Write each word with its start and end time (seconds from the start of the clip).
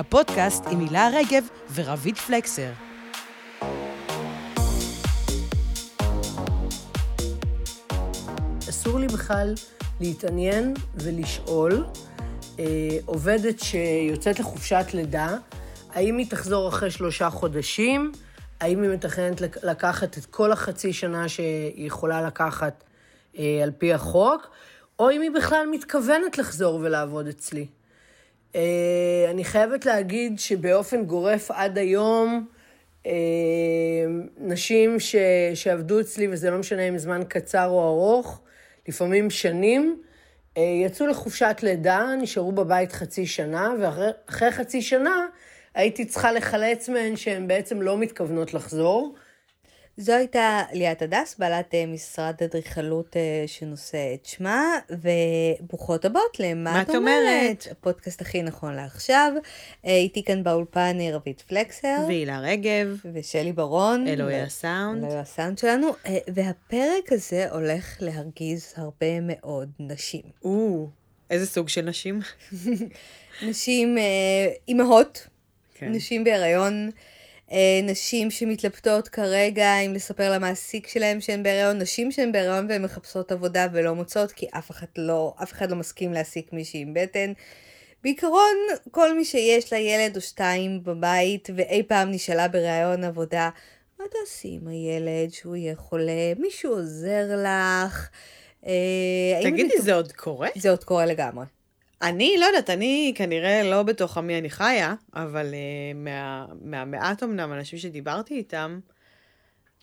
הפודקאסט 0.00 0.64
עם 0.70 0.80
הילה 0.80 1.08
רגב 1.12 1.44
ורביד 1.74 2.16
פלקסר. 2.16 2.70
אסור 8.68 8.98
לי 8.98 9.06
בכלל 9.06 9.54
להתעניין 10.00 10.74
ולשאול 10.94 11.84
אה, 12.58 12.64
עובדת 13.06 13.60
שיוצאת 13.60 14.40
לחופשת 14.40 14.84
לידה, 14.94 15.36
האם 15.92 16.16
היא 16.16 16.26
תחזור 16.30 16.68
אחרי 16.68 16.90
שלושה 16.90 17.30
חודשים, 17.30 18.12
האם 18.60 18.82
היא 18.82 18.90
מתכננת 18.90 19.40
לקחת 19.62 20.18
את 20.18 20.26
כל 20.26 20.52
החצי 20.52 20.92
שנה 20.92 21.28
שהיא 21.28 21.86
יכולה 21.86 22.22
לקחת 22.22 22.84
אה, 23.38 23.60
על 23.62 23.70
פי 23.78 23.94
החוק, 23.94 24.50
או 24.98 25.10
אם 25.10 25.20
היא 25.20 25.30
בכלל 25.30 25.66
מתכוונת 25.70 26.38
לחזור 26.38 26.80
ולעבוד 26.82 27.26
אצלי. 27.26 27.66
אה, 28.56 29.26
אני 29.30 29.44
חייבת 29.44 29.86
להגיד 29.86 30.38
שבאופן 30.38 31.04
גורף 31.04 31.50
עד 31.50 31.78
היום, 31.78 32.46
אה, 33.06 33.12
נשים 34.38 35.00
ש, 35.00 35.16
שעבדו 35.54 36.00
אצלי, 36.00 36.28
וזה 36.30 36.50
לא 36.50 36.58
משנה 36.58 36.82
אם 36.82 36.98
זמן 36.98 37.22
קצר 37.28 37.66
או 37.68 37.88
ארוך, 37.88 38.40
לפעמים 38.88 39.30
שנים, 39.30 40.02
אה, 40.56 40.62
יצאו 40.62 41.06
לחופשת 41.06 41.56
לידה, 41.62 42.14
נשארו 42.20 42.52
בבית 42.52 42.92
חצי 42.92 43.26
שנה, 43.26 43.72
ואחרי 43.80 44.50
חצי 44.50 44.82
שנה 44.82 45.26
הייתי 45.74 46.04
צריכה 46.04 46.32
לחלץ 46.32 46.88
מהן 46.88 47.16
שהן 47.16 47.48
בעצם 47.48 47.82
לא 47.82 47.98
מתכוונות 47.98 48.54
לחזור. 48.54 49.14
זו 50.00 50.12
הייתה 50.12 50.62
ליאת 50.72 51.02
הדס, 51.02 51.36
בעלת 51.38 51.74
אה, 51.74 51.86
משרד 51.86 52.34
אדריכלות 52.44 53.16
אה, 53.16 53.44
שנושא 53.46 54.14
את 54.14 54.26
שמה, 54.26 54.78
וברוכות 54.90 56.04
הבאות 56.04 56.40
ל"מה 56.40 56.82
את 56.82 56.90
אומרת?" 56.94 57.66
הפודקאסט 57.70 58.20
הכי 58.20 58.42
נכון 58.42 58.74
לעכשיו. 58.74 59.32
אה, 59.86 59.96
איתי 59.96 60.24
כאן 60.24 60.42
באולפן 60.42 60.96
רבית 61.12 61.40
פלקסר. 61.40 61.96
והילה 62.06 62.40
רגב. 62.40 62.96
ושלי 63.14 63.52
ברון. 63.52 64.08
אלוהי 64.08 64.40
הסאונד. 64.40 65.04
אלוהי 65.04 65.18
הסאונד 65.18 65.58
שלנו. 65.58 65.88
והפרק 66.34 67.12
הזה 67.12 67.50
הולך 67.50 67.96
להרגיז 68.00 68.74
הרבה 68.76 69.20
מאוד 69.20 69.70
נשים. 69.80 70.22
או, 70.44 70.88
איזה 71.30 71.46
סוג 71.46 71.68
של 71.68 71.82
נשים? 71.82 72.20
נשים 73.48 73.96
אימהות, 74.68 75.26
כן. 75.74 75.92
נשים 75.92 76.24
בהיריון. 76.24 76.90
אה, 77.52 77.80
נשים 77.82 78.30
שמתלבטות 78.30 79.08
כרגע 79.08 79.78
אם 79.78 79.94
לספר 79.94 80.32
למעסיק 80.32 80.88
שלהם 80.88 81.20
שהן 81.20 81.42
בהריון, 81.42 81.78
נשים 81.78 82.12
שהן 82.12 82.32
בהריון 82.32 82.66
והן 82.68 82.82
מחפשות 82.82 83.32
עבודה 83.32 83.66
ולא 83.72 83.94
מוצאות, 83.94 84.32
כי 84.32 84.46
אף 84.58 84.70
אחד 84.70 84.86
לא, 84.96 85.34
אף 85.42 85.52
אחד 85.52 85.70
לא 85.70 85.76
מסכים 85.76 86.12
להעסיק 86.12 86.52
מישהי 86.52 86.80
עם 86.80 86.94
בטן. 86.94 87.32
בעיקרון, 88.02 88.56
כל 88.90 89.16
מי 89.16 89.24
שיש 89.24 89.72
לה 89.72 89.78
ילד 89.78 90.16
או 90.16 90.20
שתיים 90.20 90.84
בבית, 90.84 91.48
ואי 91.56 91.82
פעם 91.82 92.10
נשאלה 92.10 92.48
בראיון 92.48 93.04
עבודה, 93.04 93.50
מה 93.98 94.04
תעשי 94.10 94.58
עם 94.62 94.68
הילד 94.68 95.32
שהוא 95.32 95.56
יהיה 95.56 95.76
חולה? 95.76 96.32
מישהו 96.38 96.72
עוזר 96.72 97.24
לך? 97.36 98.08
אה, 98.66 99.40
תגידי, 99.42 99.80
זה 99.80 99.94
עוד 99.94 100.12
קורה? 100.12 100.48
זה 100.56 100.70
עוד 100.70 100.84
קורה 100.84 101.06
לגמרי. 101.06 101.44
אני 102.02 102.36
לא 102.38 102.44
יודעת, 102.44 102.70
אני 102.70 103.12
כנראה 103.16 103.62
לא 103.62 103.82
בתוך 103.82 104.18
עמי 104.18 104.38
אני 104.38 104.50
חיה, 104.50 104.94
אבל 105.14 105.46
uh, 105.46 105.96
מה, 105.96 106.46
מהמעט 106.62 107.22
אמנם 107.22 107.52
אנשים 107.52 107.78
שדיברתי 107.78 108.34
איתם, 108.34 108.80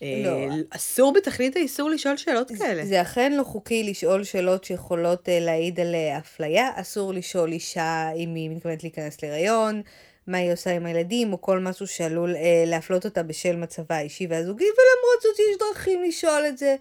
אה, 0.02 0.22
לא. 0.24 0.54
אסור 0.70 1.12
בתכלית 1.12 1.56
האיסור 1.56 1.90
לשאול 1.90 2.16
שאלות 2.16 2.48
זה, 2.48 2.58
כאלה. 2.58 2.84
זה 2.84 3.02
אכן 3.02 3.32
לא 3.32 3.42
חוקי 3.42 3.82
לשאול 3.90 4.24
שאלות 4.24 4.64
שיכולות 4.64 5.28
uh, 5.28 5.30
להעיד 5.40 5.80
על 5.80 5.94
uh, 5.94 6.18
אפליה, 6.18 6.70
אסור 6.74 7.12
לשאול 7.12 7.52
אישה 7.52 8.10
אם 8.16 8.34
היא 8.34 8.50
מתכוונת 8.50 8.82
להיכנס 8.82 9.22
להיריון, 9.22 9.82
מה 10.26 10.38
היא 10.38 10.52
עושה 10.52 10.70
עם 10.76 10.86
הילדים, 10.86 11.32
או 11.32 11.40
כל 11.40 11.58
משהו 11.58 11.86
שעלול 11.86 12.34
uh, 12.34 12.38
להפלות 12.66 13.04
אותה 13.04 13.22
בשל 13.22 13.56
מצבה 13.56 13.96
האישי 13.96 14.26
והזוגי, 14.30 14.64
ולמרות 14.64 15.22
זאת 15.22 15.38
יש 15.38 15.56
דרכים 15.58 16.02
לשאול 16.02 16.46
את 16.48 16.58
זה. 16.58 16.76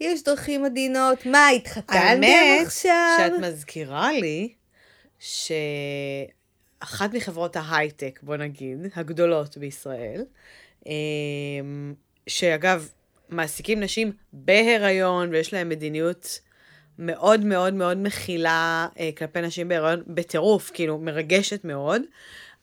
יש 0.00 0.22
דרכים 0.22 0.64
עדינות, 0.64 1.26
מה, 1.26 1.48
התחתנתם 1.48 2.22
עכשיו? 2.66 2.92
האמת 2.92 3.32
שאת 3.32 3.40
מזכירה 3.40 4.12
לי, 4.12 4.52
שאחת 5.20 7.14
מחברות 7.14 7.56
ההייטק, 7.56 8.20
בוא 8.22 8.36
נגיד, 8.36 8.78
הגדולות 8.94 9.56
בישראל, 9.56 10.24
אמ, 10.86 11.94
שאגב, 12.26 12.88
מעסיקים 13.28 13.80
נשים 13.80 14.12
בהיריון 14.32 15.30
ויש 15.30 15.52
להם 15.52 15.68
מדיניות 15.68 16.40
מאוד 16.98 17.44
מאוד 17.44 17.74
מאוד 17.74 17.98
מכילה 17.98 18.88
אה, 18.98 19.10
כלפי 19.18 19.40
נשים 19.40 19.68
בהיריון, 19.68 20.02
בטירוף, 20.06 20.70
כאילו, 20.74 20.98
מרגשת 20.98 21.64
מאוד, 21.64 22.02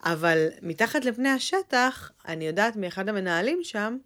אבל 0.04 0.48
מתחת 0.62 1.04
לפני 1.04 1.28
השטח, 1.28 2.10
אני 2.28 2.46
יודעת 2.46 2.76
מאחד 2.76 3.08
המנהלים 3.08 3.60
שם, 3.62 3.96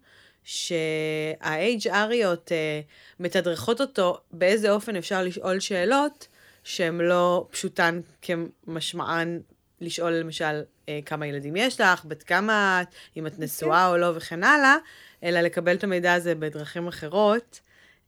שה-HRיות 0.43 2.51
אה, 2.51 2.81
מתדרכות 3.19 3.81
אותו 3.81 4.17
באיזה 4.31 4.71
אופן 4.71 4.95
אפשר 4.95 5.23
לשאול 5.23 5.59
שאלות, 5.59 6.27
שהן 6.63 6.97
לא 6.97 7.47
פשוטן 7.51 8.01
כמשמען 8.21 9.39
לשאול 9.81 10.11
למשל 10.11 10.61
אה, 10.89 10.99
כמה 11.05 11.27
ילדים 11.27 11.55
יש 11.55 11.81
לך, 11.81 12.05
בת 12.05 12.23
כמה 12.23 12.81
את, 12.81 12.87
אם 13.17 13.27
את 13.27 13.39
נשואה 13.39 13.89
או 13.89 13.97
לא 13.97 14.11
וכן 14.15 14.43
הלאה, 14.43 14.75
אלא 15.23 15.41
לקבל 15.41 15.75
את 15.75 15.83
המידע 15.83 16.13
הזה 16.13 16.35
בדרכים 16.35 16.87
אחרות. 16.87 17.59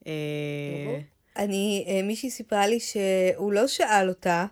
אה... 0.07 0.11
אני, 1.37 1.85
אה, 1.87 2.01
מישהי 2.03 2.29
סיפרה 2.29 2.67
לי 2.67 2.79
שהוא 2.79 3.53
לא 3.53 3.67
שאל 3.67 4.09
אותה 4.09 4.45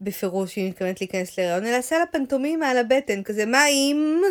בפירוש 0.00 0.58
אם 0.58 0.62
היא 0.62 0.70
מתכוונת 0.70 1.00
להיכנס 1.00 1.38
להיריון, 1.38 1.66
אלא 1.66 1.76
עשה 1.76 1.98
לה 1.98 2.06
פנטומימה 2.06 2.70
על 2.70 2.78
הבטן, 2.78 3.22
כזה 3.22 3.46
מה 3.46 3.66
אם... 3.68 4.22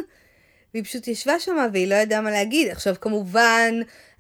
והיא 0.74 0.84
פשוט 0.84 1.08
ישבה 1.08 1.40
שם 1.40 1.68
והיא 1.74 1.88
לא 1.88 1.96
ידעה 1.96 2.22
מה 2.22 2.32
להגיד. 2.32 2.68
עכשיו 2.68 2.96
כמובן, 3.02 3.74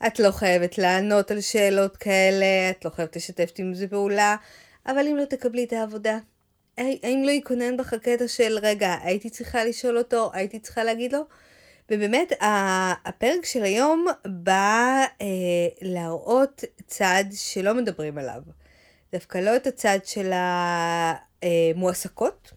את 0.08 0.20
לא 0.20 0.32
חייבת 0.32 0.78
לענות 0.78 1.32
על 1.32 1.42
שאלות 1.42 1.98
כאלה, 1.98 2.46
את 2.70 2.86
לא 2.86 2.90
חייבת 2.90 3.16
לשתף 3.16 3.52
עם 3.58 3.74
זה 3.74 3.88
פעולה, 3.88 4.36
אבל 4.86 5.08
אם 5.08 5.18
לא 5.18 5.26
תקבלי 5.26 5.64
את 5.64 5.74
העבודה, 5.74 6.18
האם 6.78 7.24
לא 7.26 7.32
יקונן 7.32 7.78
בך 7.78 7.94
הקטע 7.94 8.28
של, 8.28 8.58
רגע, 8.62 8.96
הייתי 9.04 9.30
צריכה 9.30 9.66
לשאול 9.66 9.98
אותו, 9.98 10.32
הייתי 10.34 10.60
צריכה 10.60 10.84
להגיד 10.84 11.14
לו? 11.14 11.22
ובאמת, 11.92 12.32
הפרק 13.06 13.46
של 13.46 13.64
היום 13.64 14.06
בא 14.26 15.06
אה, 15.22 15.28
להראות 15.82 16.64
צד 16.88 17.24
שלא 17.32 17.74
מדברים 17.74 18.18
עליו. 18.18 18.42
דווקא 19.12 19.38
לא 19.38 19.56
את 19.56 19.68
הצד 19.68 20.00
של 20.04 20.32
המועסקות, 21.42 22.52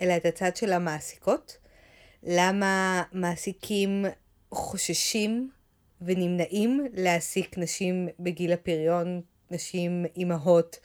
אלא 0.00 0.16
את 0.16 0.26
הצד 0.26 0.56
של 0.56 0.72
המעסיקות. 0.72 1.56
למה 2.22 3.02
מעסיקים 3.12 4.04
חוששים 4.50 5.50
ונמנעים 6.02 6.86
להעסיק 6.92 7.58
נשים 7.58 8.08
בגיל 8.20 8.52
הפריון, 8.52 9.20
נשים 9.50 10.06
אימהות, 10.16 10.78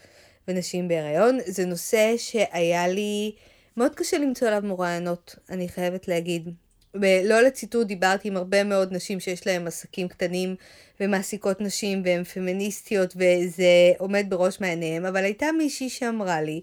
ונשים 0.48 0.88
בהיריון. 0.88 1.40
זה 1.46 1.66
נושא 1.66 2.14
שהיה 2.18 2.88
לי 2.88 3.32
מאוד 3.78 3.96
קשה 3.96 4.18
למצוא 4.18 4.48
עליו 4.48 4.62
מרואיינות, 4.64 5.36
אני 5.50 5.70
חייבת 5.70 6.08
להגיד. 6.08 6.50
ולא 6.94 7.42
לציטוט, 7.42 7.88
דיברתי 7.88 8.28
עם 8.28 8.38
הרבה 8.38 8.64
מאוד 8.64 8.94
נשים 8.94 9.20
שיש 9.20 9.48
להן 9.48 9.68
עסקים 9.68 10.08
קטנים 10.08 10.56
ומעסיקות 11.00 11.62
נשים 11.62 12.02
והן 12.06 12.24
פמיניסטיות 12.24 13.14
וזה 13.16 13.92
עומד 13.98 14.26
בראש 14.30 14.62
מעייניהם, 14.62 15.06
אבל 15.06 15.24
הייתה 15.24 15.52
מישהי 15.58 15.90
שאמרה 15.90 16.42
לי, 16.42 16.62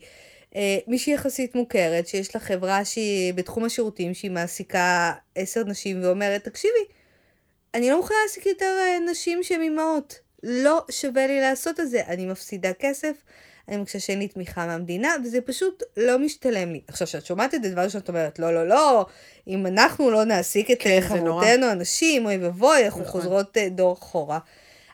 אה, 0.57 0.79
מישהי 0.87 1.13
יחסית 1.13 1.55
מוכרת, 1.55 2.09
שיש 2.09 2.35
לה 2.35 2.41
חברה 2.41 2.85
שהיא 2.85 3.35
בתחום 3.35 3.65
השירותים, 3.65 4.15
שהיא 4.15 4.31
מעסיקה 4.31 5.13
עשר 5.35 5.65
נשים 5.65 6.05
ואומרת, 6.05 6.45
תקשיבי, 6.45 6.85
אני 7.75 7.91
לא 7.91 7.97
מוכנה 7.97 8.17
להעסיק 8.23 8.47
יותר 8.47 8.77
אה, 8.81 9.11
נשים 9.11 9.43
שהן 9.43 9.63
אימהות. 9.63 10.21
לא 10.43 10.85
שווה 10.91 11.27
לי 11.27 11.41
לעשות 11.41 11.81
את 11.81 11.91
זה, 11.91 12.03
אני 12.07 12.27
מפסידה 12.27 12.73
כסף, 12.73 13.17
אני 13.69 13.77
מרגישה 13.77 14.01
שאין 14.01 14.19
לי 14.19 14.29
תמיכה 14.29 14.67
מהמדינה, 14.67 15.15
וזה 15.25 15.41
פשוט 15.41 15.83
לא 15.97 16.19
משתלם 16.19 16.73
לי. 16.73 16.81
עכשיו, 16.89 17.07
כשאת 17.07 17.27
שומעת 17.27 17.55
את 17.55 17.63
זה, 17.63 17.71
דבר 17.71 17.89
שאת 17.89 18.09
אומרת, 18.09 18.39
לא, 18.39 18.55
לא, 18.55 18.69
לא, 18.69 19.07
אם 19.47 19.67
אנחנו 19.67 20.11
לא 20.11 20.25
נעסיק 20.25 20.71
את 20.71 20.77
כן, 20.81 21.01
חברותינו 21.01 21.67
הנשים, 21.67 22.27
אוי 22.27 22.39
ואבוי, 22.39 22.85
אנחנו 22.85 23.01
נכון. 23.01 23.13
חוזרות 23.13 23.57
אה, 23.57 23.69
דור 23.69 23.93
אחורה. 23.93 24.39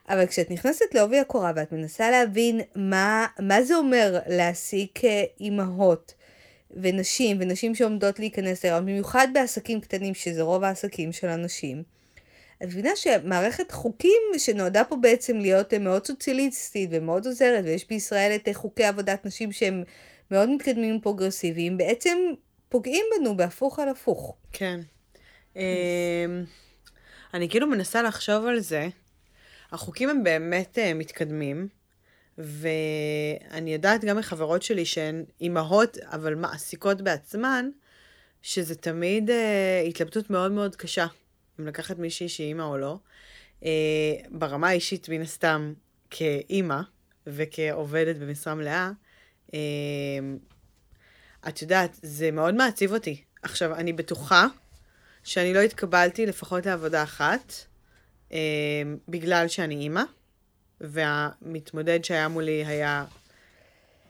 אבל 0.09 0.27
כשאת 0.27 0.51
נכנסת 0.51 0.95
לעובי 0.95 1.19
הקורה 1.19 1.53
ואת 1.57 1.73
מנסה 1.73 2.11
להבין 2.11 2.61
מה, 2.75 3.27
מה 3.39 3.63
זה 3.63 3.77
אומר 3.77 4.19
להעסיק 4.27 5.05
אה, 5.05 5.25
אימהות 5.41 6.15
ונשים, 6.71 7.37
ונשים 7.41 7.75
שעומדות 7.75 8.19
להיכנס 8.19 8.65
להיריון, 8.65 8.87
במיוחד 8.87 9.29
בעסקים 9.35 9.81
קטנים, 9.81 10.15
שזה 10.15 10.43
רוב 10.43 10.65
העסקים 10.65 11.13
של 11.13 11.29
הנשים, 11.29 11.83
את 12.63 12.67
מבינה 12.67 12.91
שמערכת 12.97 13.73
חוקים 13.73 14.23
שנועדה 14.39 14.85
פה 14.85 14.97
בעצם 14.97 15.39
להיות 15.39 15.75
מאוד 15.75 16.07
סוציאליסטית 16.07 16.91
ומאוד 16.93 17.27
עוזרת, 17.27 17.65
ויש 17.65 17.89
בישראל 17.89 18.33
את 18.35 18.49
חוקי 18.53 18.85
עבודת 18.85 19.27
נשים 19.27 19.53
שהם 19.53 19.83
מאוד 20.31 20.51
מתקדמים 20.51 20.97
ופרוגרסיביים, 20.97 21.77
בעצם 21.77 22.19
פוגעים 22.69 23.05
בנו 23.19 23.37
בהפוך 23.37 23.79
על 23.79 23.89
הפוך. 23.89 24.37
כן. 24.53 24.81
אמ, 25.57 25.63
אני 27.35 27.49
כאילו 27.49 27.67
מנסה 27.67 28.03
לחשוב 28.03 28.47
על 28.47 28.61
זה. 28.61 28.89
החוקים 29.73 30.09
הם 30.09 30.25
באמת 30.25 30.79
אה, 30.79 30.95
מתקדמים, 30.95 31.69
ואני 32.39 33.73
יודעת 33.73 34.05
גם 34.05 34.17
מחברות 34.17 34.63
שלי 34.63 34.85
שהן 34.85 35.25
אימהות, 35.41 35.99
אבל 35.99 36.35
מעסיקות 36.35 37.03
בעצמן, 37.03 37.71
שזה 38.43 38.75
תמיד 38.75 39.31
אה, 39.31 39.85
התלבטות 39.89 40.31
מאוד 40.31 40.53
מאוד 40.53 40.77
קשה, 40.77 41.07
אם 41.61 41.67
לקחת 41.67 41.99
מישהי 41.99 42.29
שהיא 42.29 42.49
אימא 42.49 42.63
או 42.63 42.79
לא. 42.79 42.99
אה, 43.65 43.71
ברמה 44.31 44.69
האישית, 44.69 45.09
מן 45.09 45.21
הסתם, 45.21 45.73
כאימא 46.11 46.81
וכעובדת 47.27 48.17
במשרה 48.17 48.55
מלאה, 48.55 48.91
אה, 49.55 49.59
את 51.49 51.63
יודעת, 51.63 51.99
זה 52.03 52.31
מאוד 52.31 52.55
מעציב 52.55 52.93
אותי. 52.93 53.23
עכשיו, 53.43 53.75
אני 53.75 53.93
בטוחה 53.93 54.47
שאני 55.25 55.55
לא 55.55 55.61
התקבלתי 55.61 56.27
לפחות 56.27 56.67
לעבודה 56.67 57.03
אחת, 57.03 57.53
אה, 58.33 58.39
בגלל 59.09 59.49
שאני 59.49 59.75
אימא, 59.75 60.03
והמתמודד 60.81 62.05
שהיה 62.05 62.29
מולי 62.29 62.65
היה 62.65 63.05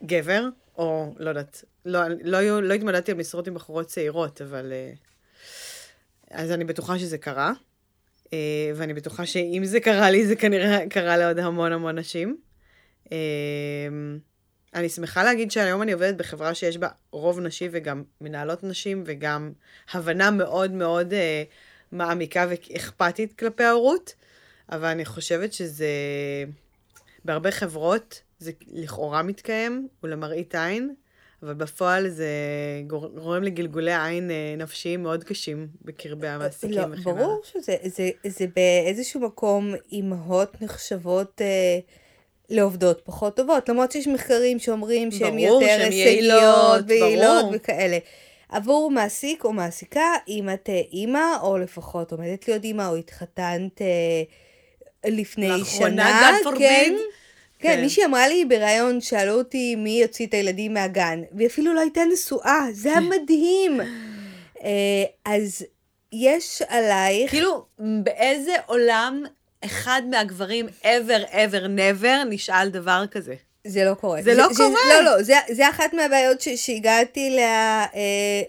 גבר, 0.05 0.49
או 0.77 1.15
לא 1.19 1.29
יודעת, 1.29 1.65
לא, 1.85 2.01
לא, 2.23 2.63
לא 2.63 2.75
התמודדתי 2.75 3.13
על 3.13 3.19
משרות 3.19 3.47
עם 3.47 3.55
בחורות 3.55 3.87
צעירות, 3.87 4.43
אבל... 4.43 4.73
אה, 4.73 4.93
אז 6.35 6.51
אני 6.51 6.65
בטוחה 6.65 6.99
שזה 6.99 7.19
קרה, 7.19 7.53
אה, 8.33 8.71
ואני 8.75 8.95
בטוחה 8.95 9.27
שאם 9.27 9.63
זה 9.65 9.81
קרה 9.81 10.11
לי, 10.11 10.27
זה 10.27 10.37
כנראה 10.37 10.89
קרה 10.91 11.17
לעוד 11.17 11.39
המון 11.39 11.73
המון 11.73 11.99
נשים. 11.99 12.37
אה, 13.13 13.19
אני 14.75 14.89
שמחה 14.89 15.25
להגיד 15.25 15.51
שהיום 15.51 15.83
אני 15.83 15.93
עובדת 15.93 16.17
בחברה 16.17 16.55
שיש 16.55 16.79
בה 16.79 16.89
רוב 17.11 17.41
נשי 17.41 17.69
וגם 17.73 18.03
מנהלות 18.21 18.65
נשים 18.65 19.03
וגם 19.07 19.53
הבנה 19.93 20.31
מאוד 20.31 20.71
מאוד 20.71 21.13
אה, 21.13 21.43
מעמיקה 21.93 22.47
ואכפתית 22.49 23.39
כלפי 23.39 23.65
ההורות, 23.65 24.15
אבל 24.73 24.89
אני 24.89 25.05
חושבת 25.05 25.53
שזה... 25.53 25.89
בהרבה 27.25 27.51
חברות 27.51 28.23
זה 28.39 28.53
לכאורה 28.67 29.23
מתקיים, 29.23 29.89
ולמראית 30.03 30.55
עין, 30.55 30.95
אבל 31.45 31.55
בפועל 31.55 32.09
זה 32.09 32.29
גורם 32.87 33.43
לגלגולי 33.43 33.95
עין 34.05 34.31
אה, 34.31 34.55
נפשיים 34.59 35.03
מאוד 35.03 35.25
קשים 35.25 35.69
בקרבי 35.83 36.29
המעסיקים 36.29 36.79
לא, 36.79 36.87
וכן 36.91 37.11
הלאה. 37.11 37.25
ברור 37.25 37.41
שזה 37.45 37.77
זה, 37.85 38.11
זה 38.27 38.47
באיזשהו 38.57 39.21
מקום 39.21 39.75
אימהות 39.93 40.63
נחשבות 40.63 41.41
אה, 41.41 41.79
לעובדות 42.51 43.01
פחות 43.05 43.37
טובות, 43.37 43.69
למרות 43.69 43.93
שיש 43.93 44.09
מחקרים 44.09 44.59
שאומרים 44.59 45.11
שהן 45.11 45.39
יותר 45.39 45.67
הישגיות 45.67 45.93
יעילות, 45.93 46.85
ויעילות. 46.87 47.47
וכאלה. 47.53 47.99
עבור 48.49 48.91
מעסיק 48.91 49.45
או 49.45 49.53
מעסיקה, 49.53 50.15
אם 50.29 50.49
את 50.55 50.71
אה, 50.71 50.81
אימא, 50.93 51.37
או 51.43 51.59
לפחות 51.59 52.13
עומדת 52.13 52.49
להיות 52.49 52.65
אימא, 52.65 52.89
או 52.89 52.97
התחתנת 52.97 53.83
אה, 53.83 54.23
לפני 55.11 55.65
שנה. 55.65 56.33
כן, 56.59 56.95
כן, 57.65 57.77
כן. 57.77 57.81
מישהי 57.81 58.05
אמרה 58.05 58.29
לי 58.29 58.45
בריאיון, 58.45 59.01
שאלו 59.01 59.33
אותי 59.33 59.77
מי 59.77 59.91
יוציא 59.91 60.27
את 60.27 60.35
הילדים 60.35 60.75
מהגן, 60.75 61.23
והיא 61.33 61.49
אפילו 61.49 61.75
לא 61.75 61.81
הייתה 61.81 62.01
נשואה, 62.13 62.67
זה 62.73 62.89
היה 62.89 63.01
מדהים. 63.21 63.81
אה, 64.65 65.05
אז 65.25 65.65
יש 66.13 66.63
עלייך, 66.69 67.31
כאילו, 67.31 67.67
באיזה 67.79 68.53
עולם 68.67 69.23
אחד 69.65 70.03
מהגברים 70.11 70.67
ever 70.83 71.31
ever 71.31 71.65
never 71.79 72.25
נשאל 72.31 72.69
דבר 72.69 73.05
כזה? 73.11 73.35
זה 73.67 73.85
לא 73.85 73.95
קורה. 73.95 74.23
זה 74.23 74.35
לא 74.35 74.49
ש- 74.53 74.57
קורה. 74.57 74.81
לא, 74.91 75.05
לא, 75.05 75.23
זה, 75.23 75.35
זה 75.53 75.69
אחת 75.71 75.95
מהבעיות 75.95 76.41
ש, 76.41 76.49
שהגעתי 76.49 77.31
לה, 77.31 77.87
אה, 77.95 78.01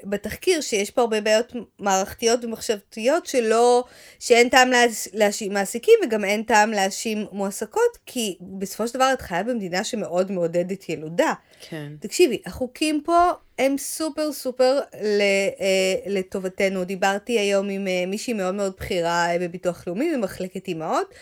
בתחקיר, 0.04 0.62
שיש 0.62 0.92
פה 0.92 1.02
הרבה 1.02 1.22
בעיות 1.22 1.54
מערכתיות 1.80 2.46
ומחשבתיות 2.46 3.26
שלא, 3.26 3.84
שאין 4.20 4.50
טעם 4.50 4.70
להש- 4.72 5.08
להאשים 5.14 5.54
מעסיקים 5.54 5.94
וגם 6.06 6.26
אין 6.26 6.44
טעם 6.44 6.72
להאשים 6.72 7.26
מועסקות, 7.32 7.98
כי 8.06 8.38
בסופו 8.60 8.88
של 8.88 8.94
דבר 8.94 9.10
את 9.14 9.22
חיה 9.22 9.44
במדינה 9.44 9.84
שמאוד 9.84 10.32
מעודדת 10.32 10.90
ילודה. 10.90 11.34
כן. 11.70 11.92
תקשיבי, 12.00 12.42
החוקים 12.46 13.02
פה 13.06 13.30
הם 13.60 13.78
סופר 13.78 14.32
סופר 14.32 14.80
ל, 15.02 15.22
אה, 15.60 15.66
לטובתנו. 16.06 16.84
דיברתי 16.84 17.40
היום 17.40 17.70
עם 17.70 17.88
אה, 17.88 18.04
מישהי 18.08 18.34
מאוד 18.34 18.56
מאוד 18.56 18.74
בכירה 18.78 19.32
אה, 19.32 19.40
בביטוח 19.40 19.84
לאומי 19.88 20.14
במחלקת 20.14 20.68
אימהות. 20.68 21.14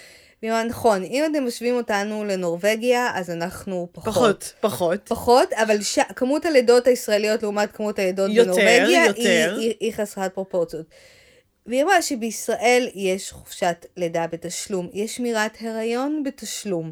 אמרה, 0.49 0.63
נכון, 0.63 1.03
אם 1.03 1.23
אתם 1.31 1.47
משווים 1.47 1.75
אותנו 1.75 2.25
לנורבגיה, 2.25 3.11
אז 3.13 3.29
אנחנו 3.29 3.87
פחות. 3.91 4.13
פחות, 4.13 4.53
פחות. 4.59 4.99
פחות, 5.07 5.53
אבל 5.53 5.81
ש... 5.81 5.99
כמות 6.15 6.45
הלידות 6.45 6.87
הישראליות 6.87 7.43
לעומת 7.43 7.71
כמות 7.71 7.99
הלידות 7.99 8.31
יותר, 8.31 8.43
בנורבגיה, 8.43 9.05
יותר. 9.05 9.55
היא, 9.57 9.67
היא, 9.67 9.73
היא 9.79 9.93
חסרת 9.93 10.33
פרופורציות. 10.33 10.85
והיא 11.65 11.83
אמרה 11.83 12.01
שבישראל 12.01 12.89
יש 12.95 13.31
חופשת 13.31 13.85
לידה 13.97 14.27
בתשלום, 14.27 14.89
יש 14.93 15.15
שמירת 15.15 15.57
הריון 15.61 16.23
בתשלום. 16.23 16.91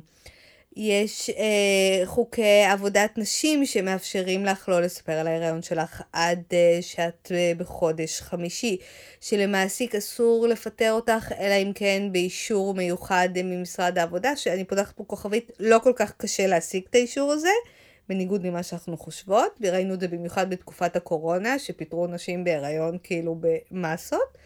יש 0.75 1.29
אה, 1.29 2.05
חוקי 2.05 2.63
עבודת 2.69 3.17
נשים 3.17 3.65
שמאפשרים 3.65 4.45
לך 4.45 4.69
לא 4.69 4.81
לספר 4.81 5.11
על 5.11 5.27
ההיריון 5.27 5.61
שלך 5.61 6.01
עד 6.13 6.43
אה, 6.53 6.77
שאת 6.81 7.31
אה, 7.35 7.51
בחודש 7.57 8.21
חמישי, 8.21 8.77
שלמעסיק 9.21 9.95
אסור 9.95 10.47
לפטר 10.47 10.91
אותך, 10.91 11.31
אלא 11.39 11.53
אם 11.53 11.71
כן 11.75 12.09
באישור 12.11 12.73
מיוחד 12.73 13.29
אה, 13.37 13.43
ממשרד 13.43 13.97
העבודה, 13.97 14.35
שאני 14.35 14.63
פותחת 14.63 14.95
פה 14.95 15.03
כוכבית, 15.03 15.51
לא 15.59 15.79
כל 15.83 15.93
כך 15.95 16.13
קשה 16.17 16.47
להשיג 16.47 16.83
את 16.89 16.95
האישור 16.95 17.31
הזה, 17.31 17.49
בניגוד 18.09 18.43
למה 18.43 18.63
שאנחנו 18.63 18.97
חושבות, 18.97 19.59
וראינו 19.61 19.93
את 19.93 19.99
זה 19.99 20.07
במיוחד 20.07 20.49
בתקופת 20.49 20.95
הקורונה, 20.95 21.59
שפיטרו 21.59 22.07
נשים 22.07 22.43
בהיריון 22.43 22.97
כאילו 23.03 23.39
במסות. 23.41 24.37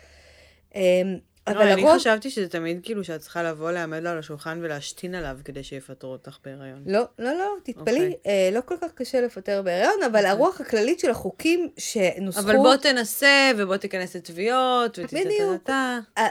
אה, 0.75 1.01
אבל 1.47 1.55
אבל 1.55 1.71
אני 1.71 1.81
הרוב... 1.81 1.95
חשבתי 1.95 2.29
שזה 2.29 2.49
תמיד 2.49 2.79
כאילו 2.83 3.03
שאת 3.03 3.21
צריכה 3.21 3.43
לבוא, 3.43 3.71
לעמד 3.71 4.03
לו 4.03 4.09
על 4.09 4.17
השולחן 4.17 4.59
ולהשתין 4.61 5.15
עליו 5.15 5.37
כדי 5.45 5.63
שיפטרו 5.63 6.11
אותך 6.11 6.37
בהיריון. 6.45 6.83
לא, 6.85 7.03
לא, 7.19 7.33
לא, 7.33 7.55
תתפלאי, 7.63 7.95
אוקיי. 7.95 8.13
אה, 8.27 8.49
לא 8.53 8.59
כל 8.65 8.75
כך 8.81 8.91
קשה 8.95 9.21
לפטר 9.21 9.61
בהיריון, 9.61 10.03
אבל 10.11 10.25
הרוח 10.25 10.61
הכללית 10.61 10.99
של 10.99 11.09
החוקים 11.09 11.69
שנוסחו... 11.77 12.41
אבל 12.41 12.55
בוא 12.55 12.75
תנסה, 12.75 13.51
ובוא 13.57 13.77
תיכנס 13.77 14.15
לתביעות. 14.15 14.99
ותתתתתה. 14.99 15.99
אה, 16.17 16.27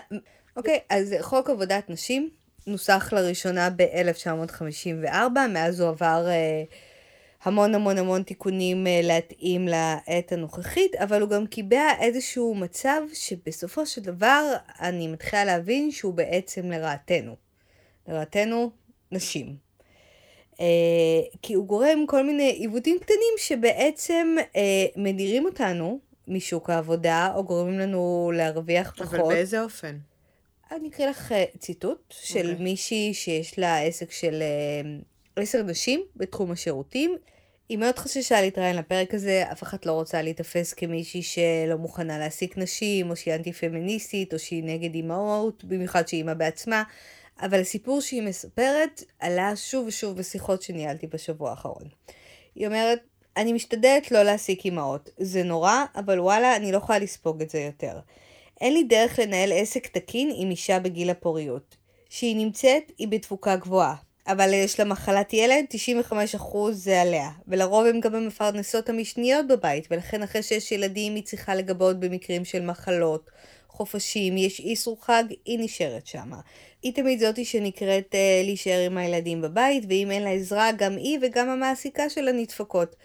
אוקיי, 0.57 0.79
אז 0.91 1.15
חוק 1.21 1.51
עבודת 1.51 1.91
נשים 1.91 2.31
נוסח 2.67 3.13
לראשונה 3.13 3.71
ב-1954, 3.71 5.39
מאז 5.53 5.81
הוא 5.81 5.89
עבר 5.89 6.27
אה, 6.29 6.63
המון 7.44 7.75
המון 7.75 7.99
המון 7.99 8.23
תיקונים 8.23 8.87
אה, 8.87 9.00
להתאים 9.02 9.69
לעת 9.69 10.32
הנוכחית, 10.32 10.94
אבל 10.94 11.20
הוא 11.23 11.31
גם 11.31 11.46
קיבע 11.46 11.88
איזשהו 12.00 12.55
מצב 12.55 13.00
שבסופו 13.14 13.87
של 13.87 14.00
דבר 14.00 14.55
אני 14.81 15.08
מתחילה 15.08 15.44
להבין 15.44 15.91
שהוא 15.91 16.15
בעצם 16.15 16.70
לרעתנו. 16.70 17.36
לרעתנו 18.08 18.70
נשים. 19.13 19.56
אה, 20.60 20.67
כי 21.43 21.55
הוא 21.55 21.67
גורם 21.67 22.06
כל 22.06 22.27
מיני 22.27 22.51
עיוותים 22.51 22.98
קטנים 22.98 23.34
שבעצם 23.39 24.34
אה, 24.56 24.86
מדירים 24.96 25.44
אותנו 25.44 25.98
משוק 26.29 26.70
העבודה, 26.70 27.32
או 27.34 27.44
גורמים 27.44 27.79
לנו 27.79 28.32
להרוויח 28.34 28.91
פחות. 28.91 29.20
אבל 29.20 29.29
באיזה 29.29 29.63
אופן? 29.63 29.98
אני 30.72 30.89
אקריא 30.89 31.08
לך 31.08 31.34
ציטוט 31.58 32.15
של 32.20 32.51
אוקיי. 32.51 32.65
מישהי 32.65 33.15
שיש 33.15 33.58
לה 33.58 33.82
עסק 33.82 34.10
של 34.10 34.43
עשר 35.36 35.63
נשים 35.63 36.03
בתחום 36.17 36.51
השירותים. 36.51 37.17
היא 37.69 37.79
מאוד 37.79 37.99
חששה 37.99 38.41
להתראיין 38.41 38.77
לפרק 38.77 39.15
הזה, 39.15 39.44
אף 39.53 39.63
אחת 39.63 39.87
לא 39.87 39.93
רוצה 39.93 40.23
להיתפס 40.23 40.73
כמישהי 40.73 41.23
שלא 41.23 41.77
מוכנה 41.79 42.19
להעסיק 42.19 42.59
נשים, 42.59 43.11
או 43.11 43.17
שהיא 43.17 43.35
אנטי 43.35 43.53
פמיניסטית, 43.53 44.35
או 44.35 44.39
שהיא 44.39 44.65
נגד 44.65 44.94
אימהות, 44.94 45.65
במיוחד 45.65 46.09
שהיא 46.09 46.19
אימא 46.19 46.35
בעצמה. 46.35 46.83
אבל 47.41 47.61
הסיפור 47.61 48.01
שהיא 48.01 48.23
מספרת 48.23 49.03
עלה 49.19 49.56
שוב 49.56 49.87
ושוב 49.87 50.17
בשיחות 50.17 50.63
שניהלתי 50.63 51.06
בשבוע 51.06 51.51
האחרון. 51.51 51.83
היא 52.55 52.67
אומרת, 52.67 53.01
אני 53.37 53.53
משתדלת 53.53 54.11
לא 54.11 54.23
להעסיק 54.23 54.65
אימהות. 54.65 55.11
זה 55.19 55.43
נורא, 55.43 55.85
אבל 55.97 56.21
וואלה, 56.21 56.56
אני 56.56 56.73
לא 56.73 56.77
יכולה 56.77 56.99
לספוג 56.99 57.43
את 57.43 57.51
זה 57.51 57.61
יותר. 57.61 57.99
אין 58.61 58.75
לי 58.75 58.85
דרך 58.85 59.19
לנהל 59.19 59.53
עסק 59.53 59.87
תקין 59.87 60.33
עם 60.37 60.51
אישה 60.51 60.79
בגיל 60.79 61.11
הפוריות. 61.11 61.77
כשהיא 62.09 62.37
נמצאת, 62.37 62.93
היא 62.99 63.09
בתפוקה 63.09 63.56
גבוהה. 63.56 63.94
אבל 64.27 64.53
יש 64.53 64.79
לה 64.79 64.85
מחלת 64.85 65.33
ילד, 65.33 65.65
95% 66.11 66.57
זה 66.73 67.01
עליה. 67.01 67.31
ולרוב 67.49 67.87
הן 67.87 68.01
גם 68.01 68.15
המפרנסות 68.15 68.89
המשניות 68.89 69.47
בבית, 69.47 69.87
ולכן 69.91 70.23
אחרי 70.23 70.43
שיש 70.43 70.73
ילדים 70.73 71.15
היא 71.15 71.25
צריכה 71.25 71.55
לגבות 71.55 72.01
במקרים 72.01 72.45
של 72.45 72.63
מחלות, 72.63 73.31
חופשים, 73.69 74.37
יש 74.37 74.61
איסור 74.61 75.05
חג, 75.05 75.25
היא 75.45 75.59
נשארת 75.59 76.07
שמה. 76.07 76.41
היא 76.83 76.95
תמיד 76.95 77.21
זאתי 77.21 77.45
שנקראת 77.45 78.15
אה, 78.15 78.43
להישאר 78.45 78.87
עם 78.87 78.99
הילדים 78.99 79.43
בבית, 79.43 79.85
ואם 79.89 80.11
אין 80.11 80.23
לה 80.23 80.31
עזרה, 80.31 80.73
גם 80.73 80.97
היא 80.97 81.19
וגם 81.23 81.49
המעסיקה 81.49 82.11
שלה 82.11 82.33
נדפקות. 82.33 82.97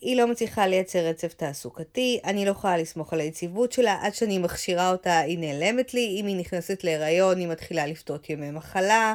היא 0.00 0.16
לא 0.16 0.26
מצליחה 0.26 0.66
לייצר 0.66 0.98
רצף 0.98 1.34
תעסוקתי, 1.34 2.20
אני 2.24 2.44
לא 2.44 2.50
יכולה 2.50 2.78
לסמוך 2.78 3.12
על 3.12 3.20
היציבות 3.20 3.72
שלה, 3.72 3.98
עד 4.02 4.14
שאני 4.14 4.38
מכשירה 4.38 4.90
אותה 4.90 5.18
היא 5.18 5.38
נעלמת 5.38 5.94
לי, 5.94 6.16
אם 6.20 6.26
היא 6.26 6.36
נכנסת 6.36 6.84
להיריון 6.84 7.38
היא 7.38 7.48
מתחילה 7.48 7.86
לפתות 7.86 8.30
ימי 8.30 8.50
מחלה, 8.50 9.14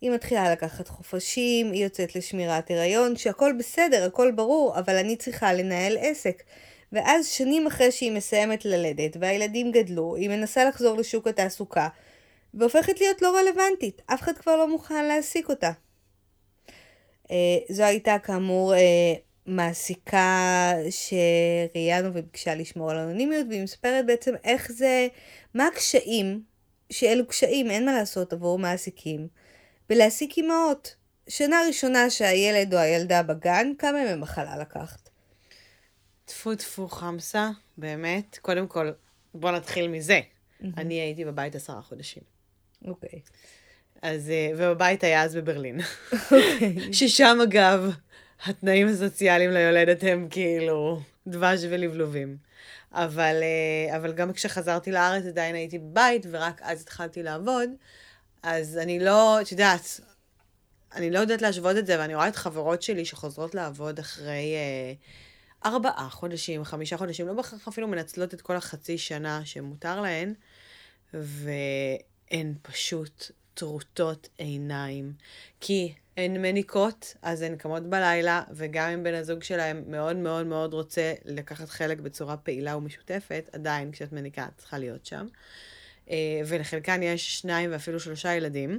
היא 0.00 0.10
מתחילה 0.10 0.52
לקחת 0.52 0.88
חופשים, 0.88 1.72
היא 1.72 1.84
יוצאת 1.84 2.16
לשמירת 2.16 2.70
הריון, 2.70 3.16
שהכל 3.16 3.52
בסדר, 3.58 4.04
הכל 4.04 4.30
ברור, 4.30 4.78
אבל 4.78 4.96
אני 4.96 5.16
צריכה 5.16 5.52
לנהל 5.52 5.96
עסק. 6.00 6.42
ואז 6.92 7.28
שנים 7.28 7.66
אחרי 7.66 7.90
שהיא 7.90 8.12
מסיימת 8.12 8.64
ללדת 8.64 9.16
והילדים 9.20 9.72
גדלו, 9.72 10.16
היא 10.16 10.28
מנסה 10.28 10.64
לחזור 10.64 10.96
לשוק 10.96 11.26
התעסוקה, 11.26 11.88
והופכת 12.54 13.00
להיות 13.00 13.22
לא 13.22 13.36
רלוונטית, 13.38 14.02
אף 14.06 14.22
אחד 14.22 14.38
כבר 14.38 14.56
לא 14.56 14.68
מוכן 14.68 15.04
להעסיק 15.04 15.48
אותה. 15.48 15.70
אה, 17.30 17.58
זו 17.68 17.82
הייתה 17.82 18.16
כאמור 18.18 18.74
אה, 18.74 19.14
מעסיקה 19.46 20.72
שראיינו 20.90 22.08
וביקשה 22.08 22.54
לשמור 22.54 22.90
על 22.90 22.96
אנונימיות, 22.96 23.46
והיא 23.48 23.62
מספרת 23.62 24.06
בעצם 24.06 24.34
איך 24.44 24.72
זה, 24.72 25.08
מה 25.54 25.66
הקשיים, 25.66 26.42
שאלו 26.90 27.26
קשיים, 27.26 27.70
אין 27.70 27.84
מה 27.84 27.92
לעשות 27.92 28.32
עבור 28.32 28.58
מעסיקים, 28.58 29.28
בלהעסיק 29.88 30.36
אימהות. 30.36 30.94
שנה 31.28 31.56
ראשונה 31.66 32.10
שהילד 32.10 32.74
או 32.74 32.78
הילדה 32.78 33.22
בגן, 33.22 33.72
כמה 33.78 34.00
ימי 34.00 34.14
מחלה 34.14 34.56
לקחת? 34.56 35.08
טפו 36.24 36.54
טפו 36.54 36.88
חמסה, 36.88 37.50
באמת. 37.78 38.38
קודם 38.42 38.66
כל, 38.66 38.90
בוא 39.34 39.50
נתחיל 39.50 39.88
מזה. 39.88 40.20
אני 40.76 40.94
הייתי 40.94 41.24
בבית 41.24 41.54
עשרה 41.54 41.82
חודשים. 41.82 42.22
אוקיי. 42.84 43.20
אז, 44.02 44.30
אה, 44.30 44.50
ובבית 44.56 45.04
היה 45.04 45.22
אז 45.22 45.34
בברלין. 45.36 45.80
ששם, 46.92 47.38
אגב, 47.42 47.90
התנאים 48.44 48.88
הסוציאליים 48.88 49.50
ליולדת 49.50 50.02
הם 50.02 50.28
כאילו 50.30 51.00
דבש 51.26 51.60
ולבלובים. 51.70 52.36
אבל, 52.92 53.36
אה, 53.42 53.96
אבל 53.96 54.12
גם 54.12 54.32
כשחזרתי 54.32 54.92
לארץ 54.92 55.24
עדיין 55.26 55.54
הייתי 55.54 55.78
בבית, 55.78 56.26
ורק 56.30 56.60
אז 56.62 56.82
התחלתי 56.82 57.22
לעבוד. 57.22 57.70
אז 58.42 58.78
אני 58.78 59.00
לא, 59.00 59.40
את 59.40 59.52
יודעת, 59.52 60.00
אני 60.94 61.10
לא 61.10 61.18
יודעת 61.18 61.42
להשוות 61.42 61.76
את 61.76 61.86
זה, 61.86 61.98
ואני 61.98 62.14
רואה 62.14 62.28
את 62.28 62.36
חברות 62.36 62.82
שלי 62.82 63.04
שחוזרות 63.04 63.54
לעבוד 63.54 63.98
אחרי 63.98 64.54
אה, 64.54 64.92
ארבעה 65.70 66.08
חודשים, 66.10 66.64
חמישה 66.64 66.96
חודשים, 66.96 67.26
לא 67.26 67.34
בהכרח 67.34 67.68
אפילו 67.68 67.88
מנצלות 67.88 68.34
את 68.34 68.40
כל 68.40 68.56
החצי 68.56 68.98
שנה 68.98 69.44
שמותר 69.44 70.00
להן, 70.00 70.34
והן 71.14 72.54
פשוט 72.62 73.30
טרוטות 73.54 74.28
עיניים. 74.38 75.12
כי 75.60 75.94
הן 76.16 76.42
מניקות, 76.42 77.14
אז 77.22 77.42
הן 77.42 77.56
קמות 77.56 77.82
בלילה, 77.82 78.42
וגם 78.50 78.90
אם 78.90 79.02
בן 79.02 79.14
הזוג 79.14 79.42
שלהם 79.42 79.84
מאוד 79.86 80.16
מאוד 80.16 80.46
מאוד 80.46 80.74
רוצה 80.74 81.14
לקחת 81.24 81.68
חלק 81.68 82.00
בצורה 82.00 82.36
פעילה 82.36 82.76
ומשותפת, 82.76 83.50
עדיין 83.52 83.92
כשאת 83.92 84.12
מניקה 84.12 84.46
את 84.46 84.58
צריכה 84.58 84.78
להיות 84.78 85.06
שם. 85.06 85.26
אה, 86.10 86.16
ולחלקן 86.46 87.02
יש 87.02 87.38
שניים 87.38 87.72
ואפילו 87.72 88.00
שלושה 88.00 88.34
ילדים, 88.34 88.78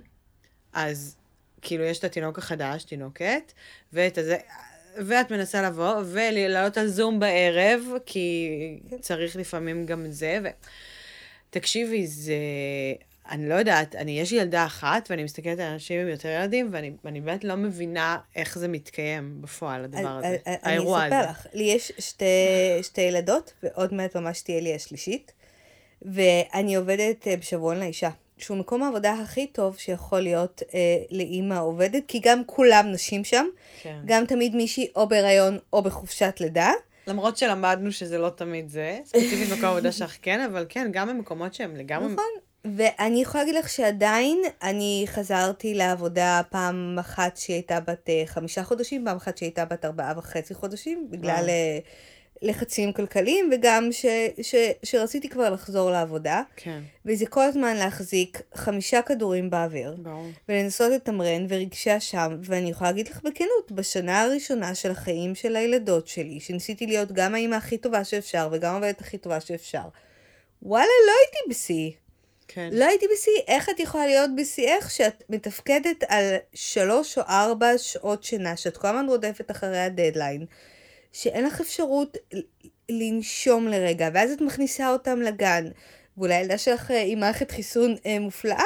אז 0.74 1.16
כאילו 1.62 1.84
יש 1.84 2.00
את 2.00 2.04
התינוק 2.04 2.38
החדש, 2.38 2.84
תינוקת, 2.84 3.54
ואת 3.94 4.18
הזה, 4.18 4.38
ואת 4.98 5.32
מנסה 5.32 5.62
לבוא 5.62 5.96
ולעלות 6.06 6.78
על 6.78 6.88
זום 6.88 7.20
בערב, 7.20 7.84
כי 8.06 8.50
צריך 9.02 9.36
לפעמים 9.36 9.86
גם 9.86 10.06
זה. 10.10 10.40
ו... 10.44 10.48
תקשיבי, 11.50 12.08
זה... 12.08 12.34
אני 13.30 13.50
לא 13.50 13.54
יודעת, 13.54 13.96
אני, 13.96 14.20
יש 14.20 14.32
לי 14.32 14.38
ילדה 14.38 14.66
אחת, 14.66 15.08
ואני 15.10 15.24
מסתכלת 15.24 15.60
על 15.60 15.72
אנשים 15.72 16.02
עם 16.02 16.08
יותר 16.08 16.30
ילדים, 16.30 16.70
ואני, 16.72 16.92
ואני 17.04 17.22
באמת 17.22 17.44
לא 17.44 17.56
מבינה 17.56 18.18
איך 18.36 18.58
זה 18.58 18.68
מתקיים 18.68 19.42
בפועל, 19.42 19.84
הדבר 19.84 20.10
הזה, 20.10 20.38
האירוע 20.46 21.04
הזה. 21.04 21.16
אני 21.16 21.32
אספר 21.32 21.32
לך, 21.32 21.48
לי 21.54 21.64
יש 21.64 21.92
שתי, 22.00 22.26
שתי 22.82 23.02
ילדות, 23.02 23.54
ועוד 23.64 23.94
מעט 23.94 24.16
ממש 24.16 24.42
תהיה 24.42 24.62
לי 24.62 24.76
השלישית, 24.76 25.32
ואני 26.02 26.76
עובדת 26.76 27.28
אה, 27.28 27.38
בשבועון 27.38 27.80
לאישה. 27.80 28.10
שהוא 28.40 28.58
מקום 28.58 28.84
העבודה 28.84 29.14
הכי 29.14 29.48
טוב 29.48 29.78
שיכול 29.78 30.20
להיות 30.20 30.64
אה, 30.74 30.80
לאימא 31.12 31.60
עובדת, 31.62 32.04
כי 32.08 32.20
גם 32.24 32.42
כולם 32.46 32.92
נשים 32.92 33.24
שם. 33.24 33.46
כן. 33.82 33.98
גם 34.06 34.26
תמיד 34.26 34.56
מישהי 34.56 34.88
או 34.96 35.08
בהיריון 35.08 35.58
או 35.74 35.82
בחופשת 35.82 36.36
לידה. 36.40 36.72
למרות 37.08 37.38
שלמדנו 37.38 37.92
שזה 37.92 38.18
לא 38.18 38.30
תמיד 38.30 38.70
זה, 38.70 39.00
ספציפית 39.06 39.50
מקום 39.58 39.66
עבודה 39.66 39.92
שלך 39.92 40.18
כן, 40.22 40.42
אבל 40.42 40.66
כן, 40.70 40.90
גם 40.92 41.08
במקומות 41.08 41.54
שהם 41.54 41.76
לגמרי... 41.76 42.14
נכון, 42.14 42.26
ואני 42.66 43.22
יכולה 43.22 43.44
להגיד 43.44 43.60
לך 43.60 43.70
שעדיין 43.70 44.42
אני 44.64 45.04
חזרתי 45.08 45.74
לעבודה 45.74 46.42
פעם 46.50 46.98
אחת 47.00 47.38
שהיא 47.38 47.54
הייתה 47.54 47.80
בת 47.80 48.10
אה, 48.10 48.24
חמישה 48.26 48.64
חודשים, 48.64 49.06
פעם 49.06 49.18
אחת 49.18 49.38
שהיא 49.38 49.48
הייתה 49.48 49.66
בת 49.66 49.86
ארבעה 49.86 50.14
וחצי 50.18 50.54
חודשים, 50.54 51.08
בגלל... 51.10 51.44
וואו. 51.44 51.82
לחצים 52.42 52.94
כלכליים, 52.94 53.50
וגם 53.54 53.92
ש, 53.92 54.06
ש, 54.42 54.56
שרציתי 54.84 55.30
כבר 55.30 55.50
לחזור 55.50 55.92
לעבודה. 55.92 56.42
כן. 56.56 56.82
וזה 57.06 57.26
כל 57.26 57.44
הזמן 57.44 57.76
להחזיק 57.76 58.42
חמישה 58.56 59.02
כדורים 59.02 59.50
באוויר. 59.50 59.96
ברור. 59.98 60.26
ולנסות 60.50 60.92
לתמרן 60.92 61.46
ורגשי 61.50 61.98
אשם, 61.98 62.38
ואני 62.44 62.70
יכולה 62.70 62.90
להגיד 62.90 63.08
לך 63.08 63.18
בכנות, 63.18 63.72
בשנה 63.72 64.22
הראשונה 64.22 64.76
של 64.76 64.92
החיים 64.92 65.36
של 65.36 65.56
הילדות 65.56 66.08
שלי, 66.08 66.40
שניסיתי 66.40 66.86
להיות 66.86 67.12
גם 67.12 67.36
האימא 67.36 67.56
הכי 67.56 67.78
טובה 67.78 68.04
שאפשר, 68.04 68.50
וגם 68.52 68.74
העובדת 68.74 69.02
הכי 69.02 69.18
טובה 69.18 69.40
שאפשר, 69.40 69.84
וואלה, 70.64 70.86
לא 71.08 71.12
הייתי 71.22 71.50
בשיא. 71.50 71.92
כן. 72.48 72.70
לא 72.72 72.86
הייתי 72.86 73.06
בשיא. 73.14 73.42
איך 73.48 73.70
את 73.70 73.80
יכולה 73.80 74.08
להיות 74.08 74.30
בשיאך 74.38 74.92
שאת 74.92 75.24
מתפקדת 75.30 76.04
על 76.08 76.36
שלוש 76.54 77.18
או 77.18 77.24
ארבע 77.24 77.78
שעות 77.78 78.24
שינה, 78.24 78.58
שאת 78.58 78.78
כל 78.78 78.88
הזמן 78.88 79.06
רודפת 79.10 79.52
אחרי 79.52 79.80
הדדליין, 79.80 80.46
שאין 81.14 81.46
לך 81.46 81.62
אפשרות 81.62 82.18
לנשום 82.90 83.68
לרגע, 83.68 84.10
ואז 84.14 84.32
את 84.32 84.42
מכניסה 84.42 84.92
אותם 84.92 85.22
לגן. 85.22 85.66
ואולי 86.18 86.34
הילדה 86.34 86.58
שלך 86.58 86.92
אה, 86.92 87.04
עם 87.06 87.20
מערכת 87.20 87.52
חיסון 87.52 87.96
אה, 88.06 88.20
מופלאה, 88.20 88.64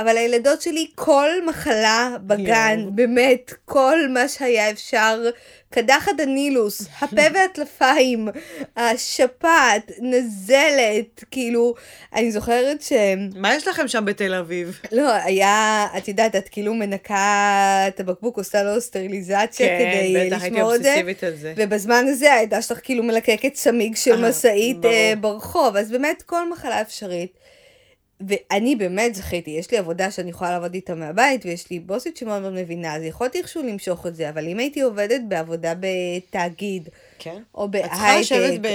אבל 0.00 0.16
הילדות 0.16 0.62
שלי, 0.62 0.86
כל 0.94 1.30
מחלה 1.46 2.16
בגן, 2.26 2.84
yeah. 2.86 2.90
באמת, 2.90 3.54
כל 3.64 4.08
מה 4.08 4.28
שהיה 4.28 4.70
אפשר, 4.70 5.30
קדחת 5.70 6.20
הנילוס, 6.20 6.82
הפה 7.00 7.22
והטלפיים, 7.34 8.28
השפעת, 8.76 9.90
נזלת, 10.00 11.24
כאילו, 11.30 11.74
אני 12.14 12.32
זוכרת 12.32 12.82
ש... 12.82 12.92
מה 13.36 13.54
יש 13.54 13.68
לכם 13.68 13.88
שם 13.88 14.04
בתל 14.04 14.34
אביב? 14.34 14.80
לא, 14.92 15.12
היה, 15.12 15.86
את 15.96 16.08
יודעת, 16.08 16.36
את 16.36 16.48
כאילו 16.48 16.74
מנקה 16.74 17.84
את 17.88 18.00
הבקבוק, 18.00 18.36
עושה 18.36 18.62
לו 18.62 18.80
סטריליזציה 18.80 19.66
כן, 19.66 19.78
כדי 19.78 20.26
בטח, 20.26 20.44
לשמור 20.44 20.74
את 20.74 20.82
זה. 20.82 21.02
זה. 21.36 21.54
ובזמן 21.56 22.04
הזה 22.08 22.34
הייתה 22.34 22.62
שלך 22.62 22.80
כאילו 22.82 23.02
מלקקת 23.02 23.52
צמיג 23.52 23.96
של 23.96 24.28
משאית 24.28 24.84
אה, 24.84 25.12
ברחוב, 25.20 25.76
אז 25.76 25.90
באמת 25.90 26.22
כל 26.22 26.50
מחלה 26.50 26.80
אפשרית. 26.80 27.39
ואני 28.28 28.76
באמת 28.76 29.14
זכיתי, 29.14 29.50
יש 29.50 29.70
לי 29.70 29.78
עבודה 29.78 30.10
שאני 30.10 30.30
יכולה 30.30 30.50
לעבוד 30.50 30.74
איתה 30.74 30.94
מהבית, 30.94 31.46
ויש 31.46 31.70
לי 31.70 31.80
בוסית 31.80 32.16
שמאוד 32.16 32.42
מאוד 32.42 32.52
מבינה, 32.52 32.96
אז 32.96 33.02
יכולתי 33.02 33.38
איכשהו 33.38 33.62
למשוך 33.62 34.06
את 34.06 34.16
זה, 34.16 34.28
אבל 34.28 34.48
אם 34.48 34.58
הייתי 34.58 34.80
עובדת 34.80 35.20
בעבודה 35.28 35.72
בתאגיד, 35.80 36.88
כן. 37.18 37.42
או 37.54 37.68
בהייטק, 37.70 37.92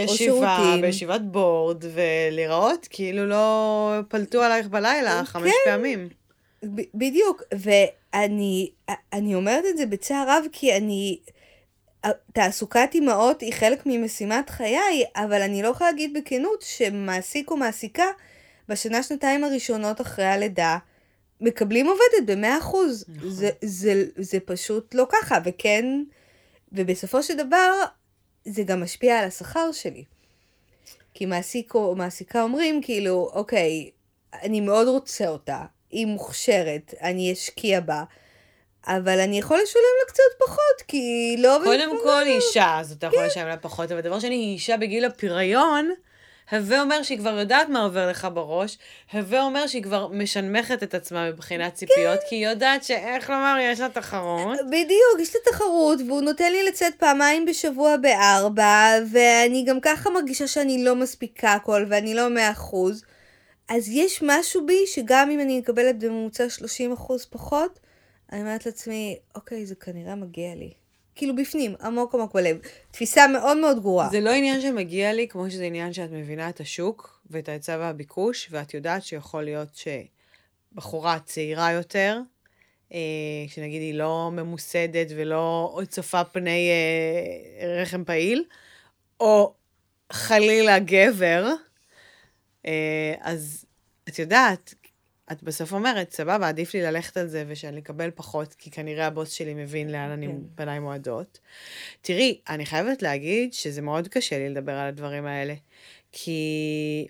או 0.07 0.15
שירותים. 0.15 0.81
בישיבת 0.81 1.21
בורד, 1.21 1.83
ולהיראות 1.93 2.87
כאילו 2.89 3.25
לא 3.25 3.93
פלטו 4.07 4.41
עלייך 4.41 4.67
בלילה 4.67 5.19
כן, 5.19 5.25
חמש 5.25 5.51
פעמים. 5.65 6.09
ב- 6.63 6.89
בדיוק, 6.95 7.43
ואני 7.53 9.35
אומרת 9.35 9.63
את 9.69 9.77
זה 9.77 9.85
בצער 9.85 10.29
רב, 10.29 10.45
כי 10.51 10.77
אני... 10.77 11.19
תעסוקת 12.33 12.89
אימהות 12.93 13.41
היא 13.41 13.53
חלק 13.53 13.81
ממשימת 13.85 14.49
חיי, 14.49 15.03
אבל 15.15 15.41
אני 15.41 15.63
לא 15.63 15.67
יכולה 15.67 15.91
להגיד 15.91 16.17
בכנות 16.17 16.61
שמעסיק 16.61 17.51
או 17.51 17.57
מעסיקה 17.57 18.05
בשנה, 18.69 19.03
שנתיים 19.03 19.43
הראשונות 19.43 20.01
אחרי 20.01 20.25
הלידה, 20.25 20.77
מקבלים 21.41 21.87
עובדת 21.87 22.25
במאה 22.25 22.57
אחוז. 22.57 23.05
נכון. 23.15 23.29
זה, 23.29 23.49
זה, 23.61 24.05
זה 24.17 24.39
פשוט 24.39 24.95
לא 24.95 25.07
ככה, 25.09 25.37
וכן, 25.45 25.85
ובסופו 26.71 27.23
של 27.23 27.37
דבר, 27.37 27.71
זה 28.45 28.63
גם 28.63 28.83
משפיע 28.83 29.19
על 29.19 29.27
השכר 29.27 29.71
שלי. 29.71 30.03
כי 31.13 31.25
מעסיק 31.25 31.75
או 31.75 31.95
מעסיקה 31.95 32.41
אומרים, 32.41 32.81
כאילו, 32.81 33.29
אוקיי, 33.33 33.89
אני 34.33 34.61
מאוד 34.61 34.87
רוצה 34.87 35.27
אותה, 35.27 35.61
היא 35.91 36.05
מוכשרת, 36.05 36.93
אני 37.01 37.33
אשקיע 37.33 37.79
בה. 37.79 38.03
אבל 38.87 39.19
אני 39.19 39.39
יכול 39.39 39.59
לשלם 39.63 39.81
לה 39.99 40.07
קצת 40.07 40.47
פחות, 40.47 40.81
כי 40.87 40.97
היא 40.97 41.39
לא... 41.39 41.59
קודם 41.63 42.03
כל 42.03 42.23
היא 42.25 42.35
אישה, 42.35 42.79
אז 42.79 42.91
אתה 42.91 43.07
יכול 43.07 43.19
כן. 43.19 43.25
לשלם 43.25 43.47
לה 43.47 43.57
פחות, 43.57 43.91
אבל 43.91 44.01
דבר 44.01 44.19
שני, 44.19 44.35
היא 44.35 44.53
אישה 44.53 44.77
בגיל 44.77 45.05
הפריון, 45.05 45.91
הווה 46.51 46.81
אומר 46.81 47.03
שהיא 47.03 47.17
כבר 47.17 47.39
יודעת 47.39 47.69
מה 47.69 47.83
עובר 47.83 48.09
לך 48.09 48.27
בראש, 48.33 48.77
הווה 49.13 49.43
אומר 49.43 49.67
שהיא 49.67 49.83
כבר 49.83 50.07
משנמכת 50.07 50.83
את 50.83 50.93
עצמה 50.93 51.29
מבחינת 51.31 51.73
ציפיות, 51.73 52.19
כן. 52.19 52.25
כי 52.29 52.35
היא 52.35 52.47
יודעת 52.47 52.83
שאיך 52.83 53.29
לומר, 53.29 53.57
יש 53.61 53.79
לה 53.79 53.89
תחרות. 53.89 54.59
בדיוק, 54.67 55.19
יש 55.21 55.35
לה 55.35 55.41
תחרות, 55.51 55.99
והוא 56.07 56.21
נותן 56.21 56.51
לי 56.51 56.63
לצאת 56.63 56.95
פעמיים 56.95 57.45
בשבוע 57.45 57.97
בארבע, 57.97 58.93
ואני 59.11 59.65
גם 59.67 59.79
ככה 59.81 60.09
מרגישה 60.09 60.47
שאני 60.47 60.83
לא 60.83 60.95
מספיקה 60.95 61.53
הכל, 61.53 61.85
ואני 61.89 62.13
לא 62.13 62.29
מאה 62.29 62.51
אחוז. 62.51 63.03
אז 63.69 63.89
יש 63.89 64.23
משהו 64.23 64.65
בי 64.65 64.87
שגם 64.87 65.29
אם 65.29 65.39
אני 65.39 65.59
מקבלת 65.59 65.99
בממוצע 65.99 66.49
30 66.49 66.91
אחוז 66.91 67.25
פחות, 67.25 67.79
אני 68.31 68.41
אומרת 68.41 68.65
לעצמי, 68.65 69.17
אוקיי, 69.35 69.65
זה 69.65 69.75
כנראה 69.75 70.15
מגיע 70.15 70.55
לי. 70.55 70.84
כאילו 71.15 71.35
בפנים, 71.35 71.75
עמוק 71.81 72.15
עמוק 72.15 72.33
בלב. 72.33 72.57
תפיסה 72.91 73.27
מאוד 73.27 73.57
מאוד 73.57 73.81
גרועה. 73.81 74.09
זה 74.09 74.19
לא 74.19 74.29
עניין 74.29 74.61
שמגיע 74.61 75.13
לי, 75.13 75.27
כמו 75.27 75.49
שזה 75.49 75.65
עניין 75.65 75.93
שאת 75.93 76.11
מבינה 76.11 76.49
את 76.49 76.59
השוק 76.59 77.21
ואת 77.29 77.49
ההיצע 77.49 77.77
והביקוש, 77.79 78.47
ואת 78.51 78.73
יודעת 78.73 79.03
שיכול 79.03 79.43
להיות 79.43 79.81
שבחורה 80.73 81.19
צעירה 81.19 81.71
יותר, 81.71 82.19
אה, 82.93 82.99
שנגיד 83.47 83.81
היא 83.81 83.93
לא 83.93 84.29
ממוסדת 84.33 85.07
ולא 85.15 85.79
צופה 85.87 86.23
פני 86.23 86.69
אה, 86.69 87.81
רחם 87.81 88.03
פעיל, 88.03 88.43
או 89.19 89.53
חלילה 90.11 90.79
גבר, 90.79 91.47
אה, 92.65 93.13
אז 93.19 93.65
את 94.09 94.19
יודעת, 94.19 94.73
את 95.31 95.43
בסוף 95.43 95.73
אומרת, 95.73 96.11
סבבה, 96.11 96.47
עדיף 96.47 96.73
לי 96.73 96.81
ללכת 96.81 97.17
על 97.17 97.27
זה 97.27 97.43
ושאני 97.47 97.79
אקבל 97.79 98.11
פחות, 98.15 98.53
כי 98.53 98.71
כנראה 98.71 99.07
הבוס 99.07 99.31
שלי 99.31 99.53
מבין 99.53 99.91
לאן 99.91 100.09
אני 100.09 100.27
כן. 100.27 100.33
פניי 100.55 100.79
מועדות. 100.79 101.39
תראי, 102.01 102.41
אני 102.49 102.65
חייבת 102.65 103.01
להגיד 103.01 103.53
שזה 103.53 103.81
מאוד 103.81 104.07
קשה 104.07 104.37
לי 104.37 104.49
לדבר 104.49 104.71
על 104.71 104.87
הדברים 104.87 105.25
האלה, 105.25 105.53
כי 106.11 107.07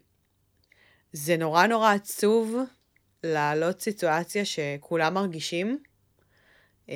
זה 1.14 1.38
נורא 1.38 1.68
נורא 1.68 1.94
עצוב 1.94 2.58
להעלות 3.24 3.82
סיטואציה 3.82 4.46
שכולם 4.46 5.14
מרגישים, 5.14 5.80
אה, 6.90 6.96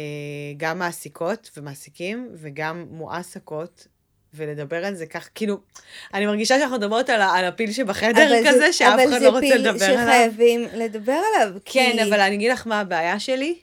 גם 0.57 0.79
מעסיקות 0.79 1.51
ומעסיקים 1.57 2.29
וגם 2.33 2.85
מועסקות, 2.89 3.87
ולדבר 4.33 4.85
על 4.85 4.95
זה 4.95 5.05
כך, 5.05 5.29
כאילו, 5.35 5.57
אני 6.13 6.25
מרגישה 6.25 6.59
שאנחנו 6.59 6.77
מדברות 6.77 7.09
על, 7.09 7.21
על 7.21 7.45
הפיל 7.45 7.71
שבחדר 7.71 8.27
אבל 8.27 8.43
זה- 8.43 8.49
כזה, 8.49 8.73
שאף 8.73 8.99
אחד 9.09 9.21
לא 9.21 9.29
רוצה 9.29 9.55
לדבר 9.55 9.69
אבל 9.69 9.77
זה 9.79 9.85
עליו. 9.89 9.99
פיל 10.05 10.05
שחייבים 10.05 10.67
לדבר 10.73 11.19
עליו. 11.35 11.53
כן, 11.65 11.91
כי... 11.95 12.03
אבל 12.03 12.19
אני 12.19 12.35
אגיד 12.35 12.51
לך 12.51 12.67
מה 12.67 12.79
הבעיה 12.79 13.19
שלי, 13.19 13.59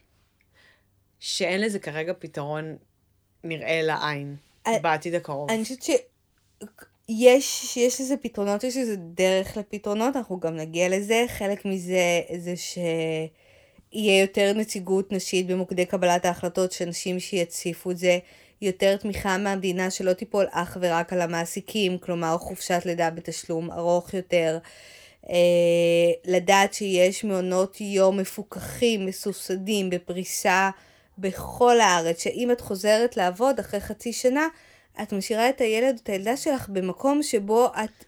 שאין 1.20 1.60
לזה 1.60 1.78
כרגע 1.78 2.12
פתרון 2.18 2.76
נראה 3.44 3.82
לעין 3.82 4.36
אה, 4.66 4.78
בעתיד 4.78 5.14
הקרוב. 5.14 5.50
אני 5.50 5.62
חושבת 5.62 5.82
שיש 5.82 7.76
יש 7.76 8.00
לזה 8.00 8.16
פתרונות, 8.16 8.64
יש 8.64 8.76
לזה 8.76 8.96
דרך 8.96 9.56
לפתרונות, 9.56 10.16
אנחנו 10.16 10.40
גם 10.40 10.56
נגיע 10.56 10.88
לזה. 10.88 11.24
חלק 11.28 11.64
מזה 11.64 11.98
זה 12.36 12.54
שיהיה 12.56 14.20
יותר 14.20 14.52
נציגות 14.52 15.12
נשית 15.12 15.46
במוקדי 15.46 15.86
קבלת 15.86 16.24
ההחלטות, 16.24 16.72
שאנשים 16.72 17.20
שיציפו 17.20 17.90
את 17.90 17.98
זה, 17.98 18.18
יותר 18.62 18.96
תמיכה 18.96 19.38
מהמדינה 19.38 19.90
שלא 19.90 20.12
תיפול 20.12 20.46
אך 20.50 20.76
ורק 20.80 21.12
על 21.12 21.20
המעסיקים, 21.20 21.98
כלומר 21.98 22.38
חופשת 22.38 22.82
לידה 22.84 23.10
בתשלום 23.10 23.70
ארוך 23.70 24.14
יותר. 24.14 24.58
אה, 25.30 26.12
לדעת 26.24 26.74
שיש 26.74 27.24
מעונות 27.24 27.80
יום 27.80 28.16
מפוקחים, 28.16 29.06
מסובסדים, 29.06 29.90
בפריסה 29.90 30.70
בכל 31.18 31.80
הארץ, 31.80 32.22
שאם 32.22 32.50
את 32.52 32.60
חוזרת 32.60 33.16
לעבוד 33.16 33.58
אחרי 33.58 33.80
חצי 33.80 34.12
שנה, 34.12 34.46
את 35.02 35.12
משאירה 35.12 35.48
את 35.48 35.60
הילד 35.60 35.94
או 35.94 36.00
את 36.02 36.08
הילדה 36.08 36.36
שלך 36.36 36.68
במקום 36.68 37.22
שבו 37.22 37.66
את, 37.66 38.04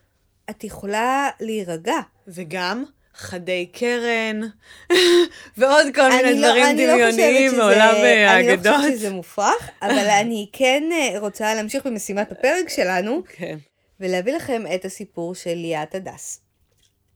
את 0.50 0.64
יכולה 0.64 1.30
להירגע. 1.40 1.98
וגם 2.28 2.84
חדי 3.18 3.66
קרן, 3.66 4.40
ועוד 5.58 5.86
כל 5.94 6.08
מיני 6.08 6.40
לא- 6.40 6.48
דברים 6.48 6.76
לא 6.76 6.84
דמיוניים 6.94 7.50
שזה- 7.50 7.56
מעולם 7.58 7.94
אה, 7.94 8.36
אני 8.36 8.46
לא 8.46 8.52
האגדות. 8.52 8.74
חושבת 8.76 8.92
שזה 8.92 9.10
מופרך, 9.10 9.70
אבל 9.82 10.08
אני 10.20 10.48
כן 10.52 10.82
אה, 10.92 11.18
רוצה 11.18 11.54
להמשיך 11.54 11.86
במשימת 11.86 12.32
הפרק 12.32 12.68
שלנו, 12.68 13.22
כן. 13.36 13.58
ולהביא 14.00 14.32
לכם 14.32 14.62
את 14.74 14.84
הסיפור 14.84 15.34
של 15.34 15.54
ליאת 15.54 15.94
הדס. 15.94 16.40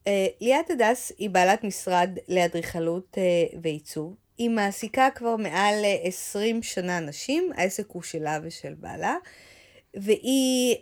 אה, 0.07 0.27
ליאת 0.41 0.71
הדס 0.71 1.13
היא 1.19 1.31
בעלת 1.31 1.65
משרד 1.65 2.11
לאדריכלות 2.29 3.19
אה, 3.19 3.23
ועיצוב. 3.63 4.15
היא 4.39 4.51
מעסיקה 4.51 5.09
כבר 5.15 5.37
מעל 5.37 5.85
אה, 5.85 5.97
20 6.03 6.63
שנה 6.63 7.01
נשים, 7.01 7.51
העסק 7.57 7.85
הוא 7.89 8.03
שלה 8.03 8.39
ושל 8.43 8.75
בעלה, 8.81 9.17
והיא 9.97 10.77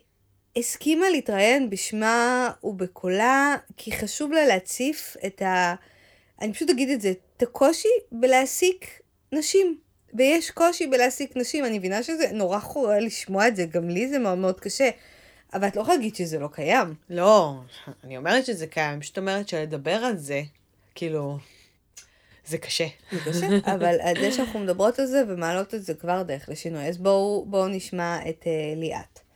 הסכימה 0.57 1.11
להתראיין 1.11 1.71
בשמה 1.71 2.51
ובקולה, 2.65 3.57
כי 3.77 3.93
חשוב 3.93 4.33
לה 4.33 4.47
להציף 4.47 5.17
את 5.27 5.43
ה... 5.43 5.75
אני 6.41 6.53
פשוט 6.53 6.71
אגיד 6.71 6.91
את 6.91 7.01
זה, 7.01 7.13
את 7.37 7.43
הקושי 7.43 7.89
בלהעסיק 8.13 9.01
נשים. 9.33 9.79
ויש 10.15 10.51
קושי 10.51 10.87
בלהעסיק 10.87 11.37
נשים, 11.37 11.65
אני 11.65 11.79
מבינה 11.79 12.03
שזה 12.03 12.33
נורא 12.33 12.59
חורה 12.59 13.01
לשמוע 13.01 13.49
את 13.49 13.57
זה, 13.57 13.65
גם 13.65 13.89
לי 13.89 14.09
זה 14.09 14.19
מאוד 14.19 14.39
מאוד 14.39 14.61
קשה. 14.61 14.91
אבל 15.55 15.69
את 15.69 15.77
לא 15.77 15.81
יכולה 15.81 15.97
להגיד 15.97 16.15
שזה 16.15 16.39
לא 16.39 16.49
קיים. 16.53 16.95
לא, 17.11 17.55
אני 18.05 18.17
אומרת 18.17 18.47
שזה 18.47 18.67
קיים, 18.67 18.93
אני 18.93 19.01
פשוט 19.01 19.19
אומרת 19.19 19.49
שלדבר 19.49 19.91
על 19.91 20.17
זה, 20.17 20.43
כאילו, 20.95 21.39
זה 22.47 22.59
קשה. 22.59 22.87
זה 23.13 23.19
קשה, 23.31 23.47
אבל 23.75 23.97
זה 24.21 24.33
שאנחנו 24.33 24.59
מדברות 24.61 24.99
על 24.99 25.07
זה 25.07 25.23
ומעלות 25.29 25.75
את 25.75 25.83
זה 25.83 25.95
כבר 25.95 26.23
דרך 26.23 26.49
לשינוי. 26.49 26.89
אז 26.89 26.99
בואו 26.99 27.45
בואו 27.49 27.69
נשמע 27.69 28.19
את 28.29 28.43
uh, 28.43 28.79
ליאת. 28.79 29.30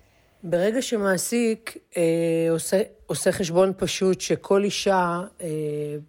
ברגע 0.47 0.83
שמעסיק 0.83 1.77
אה, 1.97 2.03
עושה, 2.51 2.83
עושה 3.07 3.33
חשבון 3.33 3.73
פשוט 3.77 4.21
שכל 4.21 4.65
אישה 4.65 5.21
אה, 5.41 5.49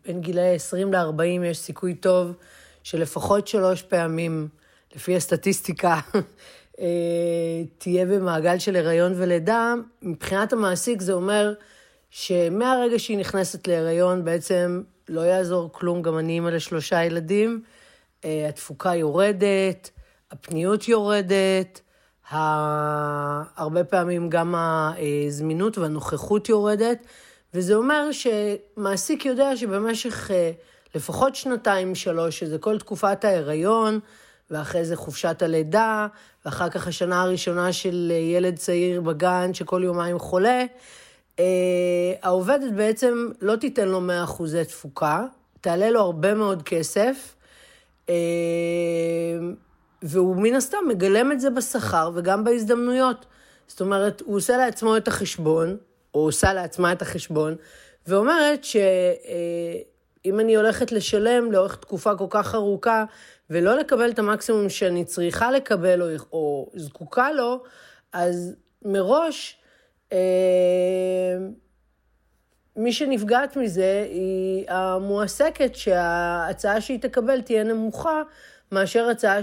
בין 0.06 0.22
גילאי 0.22 0.56
20 0.56 0.94
ל-40 0.94 1.46
יש 1.46 1.58
סיכוי 1.58 1.94
טוב 1.94 2.36
שלפחות 2.84 3.48
שלוש 3.48 3.82
פעמים, 3.82 4.48
לפי 4.96 5.16
הסטטיסטיקה, 5.16 6.00
אה, 6.80 6.86
תהיה 7.78 8.06
במעגל 8.06 8.60
של 8.60 8.76
הריון 8.76 9.14
ולידה, 9.16 9.74
מבחינת 10.02 10.54
המעסיק 10.54 11.02
זה 11.02 11.14
אומר 11.14 11.54
שמהרגע 12.10 13.00
שהיא 13.00 13.18
נכנסת 13.18 13.68
להיריון 13.68 14.26
בעצם 14.26 14.82
לא 15.10 15.22
יעזור 15.22 15.70
כלום, 15.74 16.02
גם 16.02 16.18
אני 16.18 16.34
אימא 16.34 16.50
לשלושה 16.50 17.04
ילדים, 17.04 17.64
אה, 18.26 18.46
התפוקה 18.50 18.96
יורדת, 18.96 19.90
הפניות 20.32 20.88
יורדת, 20.88 21.82
הרבה 22.32 23.84
פעמים 23.90 24.30
גם 24.30 24.56
הזמינות 24.58 25.78
והנוכחות 25.78 26.50
יורדת, 26.50 26.98
וזה 27.54 27.76
אומר 27.76 28.10
שמעסיק 28.12 29.26
יודע 29.26 29.58
שבמשך 29.58 30.32
אה, 30.32 30.52
לפחות 30.96 31.36
שנתיים, 31.36 31.96
שלוש, 31.96 32.40
שזה 32.40 32.58
כל 32.58 32.80
תקופת 32.80 33.26
ההיריון, 33.26 34.00
ואחרי 34.52 34.86
זה 34.86 34.96
חופשת 34.96 35.42
הלידה, 35.42 36.08
ואחר 36.46 36.70
כך 36.70 36.88
השנה 36.88 37.22
הראשונה 37.22 37.74
של 37.74 38.12
אה, 38.12 38.18
ילד 38.18 38.56
צעיר 38.56 39.02
בגן 39.02 39.54
שכל 39.54 39.82
יומיים 39.84 40.20
חולה, 40.20 40.66
אה, 41.40 41.46
העובדת 42.22 42.72
בעצם 42.76 43.30
לא 43.42 43.56
תיתן 43.56 43.88
לו 43.88 44.02
100% 44.28 44.64
תפוקה, 44.68 45.24
תעלה 45.62 45.90
לו 45.90 46.00
הרבה 46.00 46.34
מאוד 46.34 46.64
כסף, 46.64 47.36
והוא 50.02 50.36
מן 50.36 50.56
הסתם 50.56 50.78
מגלם 50.88 51.32
את 51.32 51.40
זה 51.40 51.50
בשכר 51.50 52.12
וגם 52.16 52.44
בהזדמנויות. 52.44 53.26
זאת 53.68 53.82
אומרת, 53.82 54.22
הוא 54.22 54.36
עושה 54.36 54.58
לעצמו 54.58 54.98
את 54.98 55.08
החשבון, 55.08 55.78
או 56.14 56.20
עושה 56.20 56.54
לעצמה 56.54 56.92
את 56.92 57.02
החשבון, 57.02 57.56
ואומרת 58.08 58.64
שאם 58.64 60.40
אני 60.40 60.56
הולכת 60.56 60.92
לשלם 60.92 61.52
לאורך 61.52 61.76
תקופה 61.76 62.16
כל 62.16 62.28
כך 62.30 62.56
ארוכה, 62.56 63.06
ולא 63.50 63.78
לקבל 63.78 64.12
את 64.12 64.20
המקסימום 64.20 64.70
שאני 64.70 65.06
צריכה 65.06 65.52
לקבל 65.52 66.02
או, 66.02 66.08
או 66.32 66.72
זקוקה 66.76 67.32
לו, 67.32 67.64
אז 68.14 68.56
מראש, 68.86 69.58
אה, 70.14 71.38
מי 72.76 72.94
שנפגעת 72.94 73.58
מזה 73.58 74.08
היא 74.10 74.66
המועסקת 74.68 75.76
שההצעה 75.76 76.82
שהיא 76.82 77.00
תקבל 77.02 77.42
תהיה 77.42 77.64
נמוכה 77.64 78.22
מאשר 78.72 79.08
הצעה 79.10 79.40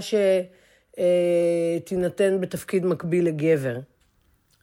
שתינתן 0.95 2.41
בתפקיד 2.41 2.85
מקביל 2.85 3.27
לגבר. 3.27 3.79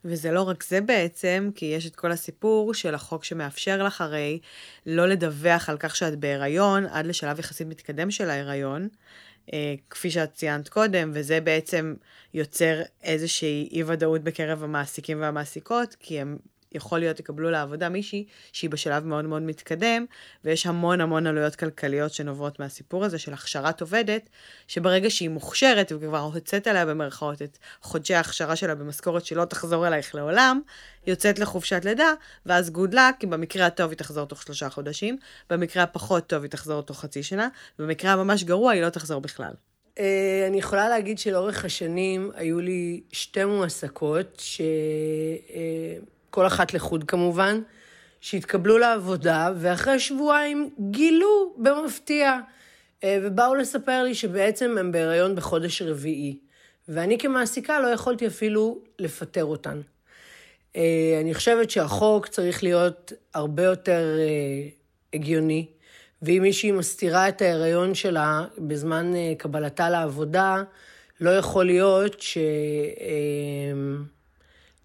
וזה 0.05 0.31
לא 0.31 0.41
רק 0.41 0.63
זה 0.63 0.81
בעצם, 0.81 1.49
כי 1.55 1.65
יש 1.65 1.87
את 1.87 1.95
כל 1.95 2.11
הסיפור 2.11 2.73
של 2.73 2.95
החוק 2.95 3.23
שמאפשר 3.23 3.83
לך 3.83 4.01
הרי 4.01 4.39
לא 4.85 5.07
לדווח 5.07 5.69
על 5.69 5.77
כך 5.77 5.95
שאת 5.95 6.19
בהיריון 6.19 6.85
עד 6.85 7.05
לשלב 7.05 7.39
יחסית 7.39 7.67
מתקדם 7.67 8.11
של 8.11 8.29
ההיריון, 8.29 8.87
אה, 9.53 9.73
כפי 9.89 10.11
שאת 10.11 10.33
ציינת 10.33 10.69
קודם, 10.69 11.11
וזה 11.13 11.41
בעצם 11.41 11.93
יוצר 12.33 12.81
איזושהי 13.03 13.69
אי-ודאות 13.71 14.21
בקרב 14.21 14.63
המעסיקים 14.63 15.21
והמעסיקות, 15.21 15.95
כי 15.99 16.19
הם 16.19 16.37
יכול 16.71 16.99
להיות 16.99 17.19
יקבלו 17.19 17.49
לעבודה 17.49 17.89
מישהי 17.89 18.25
שהיא 18.53 18.69
בשלב 18.69 19.05
מאוד 19.05 19.25
מאוד 19.25 19.41
מתקדם, 19.41 20.05
ויש 20.45 20.65
המון 20.65 21.01
המון 21.01 21.27
עלויות 21.27 21.55
כלכליות 21.55 22.13
שנובעות 22.13 22.59
מהסיפור 22.59 23.05
הזה 23.05 23.19
של 23.19 23.33
הכשרת 23.33 23.81
עובדת, 23.81 24.29
שברגע 24.67 25.09
שהיא 25.09 25.29
מוכשרת 25.29 25.91
וכבר 25.95 26.19
הוצאת 26.19 26.67
עליה 26.67 26.85
במרכאות 26.85 27.41
את 27.41 27.57
חודשי 27.81 28.13
ההכשרה 28.13 28.55
שלה 28.55 28.75
במשכורת 28.75 29.25
שלא 29.25 29.45
תחזור 29.45 29.87
אלייך 29.87 30.15
לעולם, 30.15 30.61
יוצאת 31.07 31.39
לחופשת 31.39 31.85
לידה, 31.85 32.13
ואז 32.45 32.69
גוד 32.69 32.93
לק, 32.93 33.15
כי 33.19 33.27
במקרה 33.27 33.65
הטוב 33.65 33.89
היא 33.89 33.97
תחזור 33.97 34.25
תוך 34.25 34.41
שלושה 34.41 34.69
חודשים, 34.69 35.17
במקרה 35.49 35.83
הפחות 35.83 36.27
טוב 36.27 36.43
היא 36.43 36.51
תחזור 36.51 36.81
תוך 36.81 36.99
חצי 36.99 37.23
שנה, 37.23 37.47
במקרה 37.79 38.13
הממש 38.13 38.43
גרוע 38.43 38.71
היא 38.71 38.81
לא 38.81 38.89
תחזור 38.89 39.21
בכלל. 39.21 39.53
אה, 39.99 40.45
אני 40.47 40.57
יכולה 40.59 40.89
להגיד 40.89 41.19
שלאורך 41.19 41.65
השנים 41.65 42.31
היו 42.35 42.59
לי 42.59 43.01
שתי 43.11 43.45
מועסקות, 43.45 44.41
שכל 46.31 46.47
אחת 46.47 46.73
לחוד 46.73 47.03
כמובן, 47.03 47.61
שהתקבלו 48.21 48.77
לעבודה, 48.77 49.51
ואחרי 49.55 49.99
שבועיים 49.99 50.69
גילו 50.91 51.53
במפתיע, 51.57 52.39
אה, 53.03 53.17
ובאו 53.23 53.55
לספר 53.55 54.03
לי 54.03 54.15
שבעצם 54.15 54.77
הם 54.77 54.91
בהיריון 54.91 55.35
בחודש 55.35 55.81
רביעי. 55.81 56.37
ואני 56.89 57.17
כמעסיקה 57.17 57.79
לא 57.79 57.87
יכולתי 57.87 58.27
אפילו 58.27 58.79
לפטר 58.99 59.45
אותן. 59.45 59.81
אה, 60.75 61.17
אני 61.21 61.33
חושבת 61.33 61.69
שהחוק 61.69 62.27
צריך 62.27 62.63
להיות 62.63 63.13
הרבה 63.33 63.63
יותר 63.63 64.17
אה, 64.19 64.69
הגיוני, 65.13 65.65
ואם 66.21 66.39
מישהי 66.41 66.71
מסתירה 66.71 67.29
את 67.29 67.41
ההיריון 67.41 67.95
שלה 67.95 68.45
בזמן 68.57 69.13
קבלתה 69.37 69.89
לעבודה, 69.89 70.63
לא 71.21 71.29
יכול 71.29 71.65
להיות 71.65 72.21
ש... 72.21 72.37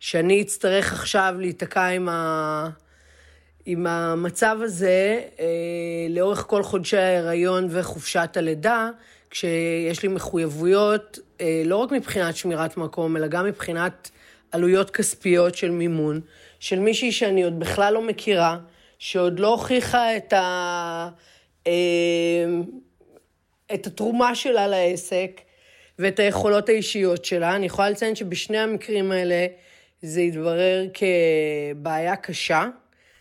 שאני 0.00 0.42
אצטרך 0.42 0.92
עכשיו 0.92 1.34
להיתקע 1.38 1.86
עם, 1.86 2.08
ה... 2.08 2.68
עם 3.66 3.86
המצב 3.86 4.58
הזה, 4.62 5.22
אה, 5.40 5.46
לאורך 6.10 6.44
כל 6.46 6.62
חודשי 6.62 6.96
ההיריון 6.96 7.68
וחופשת 7.70 8.36
הלידה, 8.36 8.90
כשיש 9.30 10.02
לי 10.02 10.08
מחויבויות, 10.08 11.18
אה, 11.40 11.62
לא 11.64 11.76
רק 11.76 11.92
מבחינת 11.92 12.36
שמירת 12.36 12.76
מקום, 12.76 13.16
אלא 13.16 13.26
גם 13.26 13.44
מבחינת 13.44 14.10
עלויות 14.52 14.90
כספיות 14.90 15.54
של 15.54 15.70
מימון, 15.70 16.20
של 16.60 16.78
מישהי 16.78 17.12
שאני 17.12 17.42
עוד 17.42 17.58
בכלל 17.58 17.94
לא 17.94 18.02
מכירה, 18.02 18.58
שעוד 18.98 19.40
לא 19.40 19.48
הוכיחה 19.48 20.16
את, 20.16 20.32
ה... 20.32 21.08
אה, 21.66 21.72
את 23.74 23.86
התרומה 23.86 24.34
שלה 24.34 24.66
לעסק 24.68 25.40
ואת 25.98 26.18
היכולות 26.18 26.68
האישיות 26.68 27.24
שלה. 27.24 27.56
אני 27.56 27.66
יכולה 27.66 27.90
לציין 27.90 28.14
שבשני 28.14 28.58
המקרים 28.58 29.12
האלה 29.12 29.46
זה 30.06 30.20
התברר 30.20 30.86
כבעיה 30.94 32.16
קשה. 32.16 32.68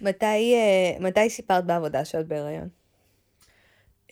מתי, 0.01 0.25
אה, 0.55 0.99
מתי 0.99 1.29
סיפרת 1.29 1.65
בעבודה 1.65 2.05
שאת 2.05 2.27
בהיריון? 2.27 2.67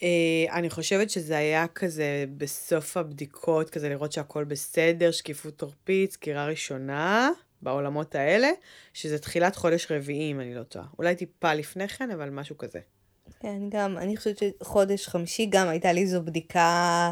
אה, 0.03 0.45
אני 0.51 0.69
חושבת 0.69 1.09
שזה 1.09 1.37
היה 1.37 1.67
כזה 1.67 2.25
בסוף 2.37 2.97
הבדיקות, 2.97 3.69
כזה 3.69 3.89
לראות 3.89 4.11
שהכל 4.11 4.43
בסדר, 4.43 5.11
שקיפות 5.11 5.61
עורפית, 5.61 6.11
סקירה 6.11 6.45
ראשונה, 6.45 7.29
בעולמות 7.61 8.15
האלה, 8.15 8.49
שזה 8.93 9.19
תחילת 9.19 9.55
חודש 9.55 9.91
רביעי, 9.91 10.31
אם 10.31 10.39
אני 10.39 10.55
לא 10.55 10.63
טועה. 10.63 10.85
אולי 10.99 11.15
טיפה 11.15 11.53
לפני 11.53 11.87
כן, 11.87 12.11
אבל 12.11 12.29
משהו 12.29 12.57
כזה. 12.57 12.79
כן, 13.39 13.69
גם, 13.69 13.97
אני 13.97 14.17
חושבת 14.17 14.37
שחודש 14.37 15.07
חמישי 15.07 15.45
גם 15.49 15.67
הייתה 15.67 15.91
לי 15.91 16.07
זו 16.07 16.21
בדיקה, 16.21 17.11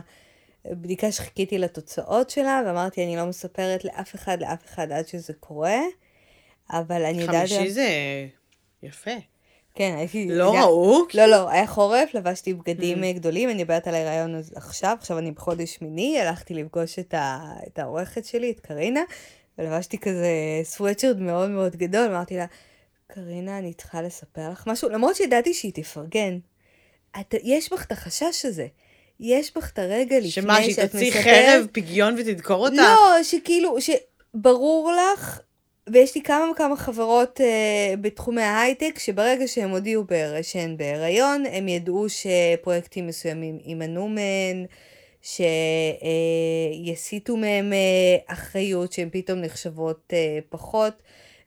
בדיקה 0.66 1.12
שחיכיתי 1.12 1.58
לתוצאות 1.58 2.30
שלה, 2.30 2.62
ואמרתי, 2.66 3.04
אני 3.06 3.16
לא 3.16 3.26
מספרת 3.26 3.86
לאף 3.86 4.16
אחד, 4.16 4.42
לאף 4.42 4.66
אחד 4.66 4.92
עד 4.92 5.08
שזה 5.08 5.34
קורה, 5.34 5.80
אבל 6.72 7.06
אני 7.06 7.22
יודעת... 7.22 7.36
חמישי 7.50 7.70
זה 7.72 7.88
יפה. 8.84 9.12
כן, 9.76 9.94
הייתי... 9.98 10.28
לא 10.30 10.52
גם- 10.56 10.62
רעוק? 10.62 11.16
לא, 11.16 11.26
לא, 11.26 11.50
היה 11.50 11.68
חורף, 11.68 12.14
לבשתי 12.14 12.54
בגדים 12.54 13.04
Mm. 13.04 13.14
גדולים, 13.16 13.50
אני 13.50 13.64
מדברת 13.64 13.88
על 13.88 13.96
ההיריון 13.96 14.42
עכשיו, 14.56 14.96
עכשיו 15.00 15.18
אני 15.18 15.32
בחודש 15.32 15.74
שמיני, 15.76 16.20
הלכתי 16.22 16.54
לפגוש 16.54 17.00
את, 17.00 17.14
ה... 17.14 17.40
את 17.68 17.80
העורכת 17.80 18.26
שלי, 18.26 18.52
את 18.52 18.60
קרינה, 18.60 19.02
ולבשתי 19.58 19.98
כזה 19.98 20.28
סוואטשרט 20.64 21.18
מאוד 21.18 21.50
מאוד 21.50 21.76
גדול, 21.76 22.08
אמרתי 22.10 22.38
לה, 22.38 22.46
קרינה, 23.08 23.58
אני 23.58 23.74
צריכה 23.74 24.02
לספר 24.02 24.50
לך 24.50 24.68
משהו, 24.68 24.90
למרות 24.90 25.16
שידעתי 25.16 25.54
שהיא 25.54 25.74
תפרגן. 25.74 26.40
את... 27.20 27.36
יש 27.44 27.74
בך 27.74 27.86
את 27.86 27.92
החשש 27.92 28.46
הזה. 28.46 28.68
יש 29.22 29.52
בך 29.56 29.70
את 29.70 29.80
הרגע 29.80 30.18
לפני 30.18 30.32
שאת 30.32 30.44
שמה, 30.44 30.60
מספרת... 30.60 30.92
שהיא 30.92 31.12
תוציא 31.12 31.22
חרב, 31.24 31.68
פגיון 31.72 32.16
ותדקור 32.18 32.66
אותה? 32.66 32.76
לא, 32.76 33.24
שכאילו, 33.24 33.78
שברור 33.82 34.92
לך, 34.94 35.40
ויש 35.90 36.16
לי 36.16 36.22
כמה 36.22 36.52
וכמה 36.52 36.76
חברות 36.76 37.42
אה, 37.42 37.94
בתחומי 38.02 38.42
ההייטק, 38.42 39.00
שברגע 39.00 39.48
שהם 39.48 39.70
הודיעו 39.70 40.04
בהר... 40.04 40.42
שהן 40.42 40.78
בהיריון, 40.78 41.44
הם 41.52 41.68
ידעו 41.68 42.06
שפרויקטים 42.10 43.08
מסוימים 43.08 43.60
יימנעו 43.66 44.08
מהן, 44.08 44.66
שיסיטו 46.82 47.38
מהם 47.38 47.74
אה, 47.74 48.18
אחריות, 48.28 48.92
שהן 48.92 49.10
פתאום 49.12 49.40
נחשבות 49.40 50.14
אה, 50.14 50.40
פחות. 50.50 50.94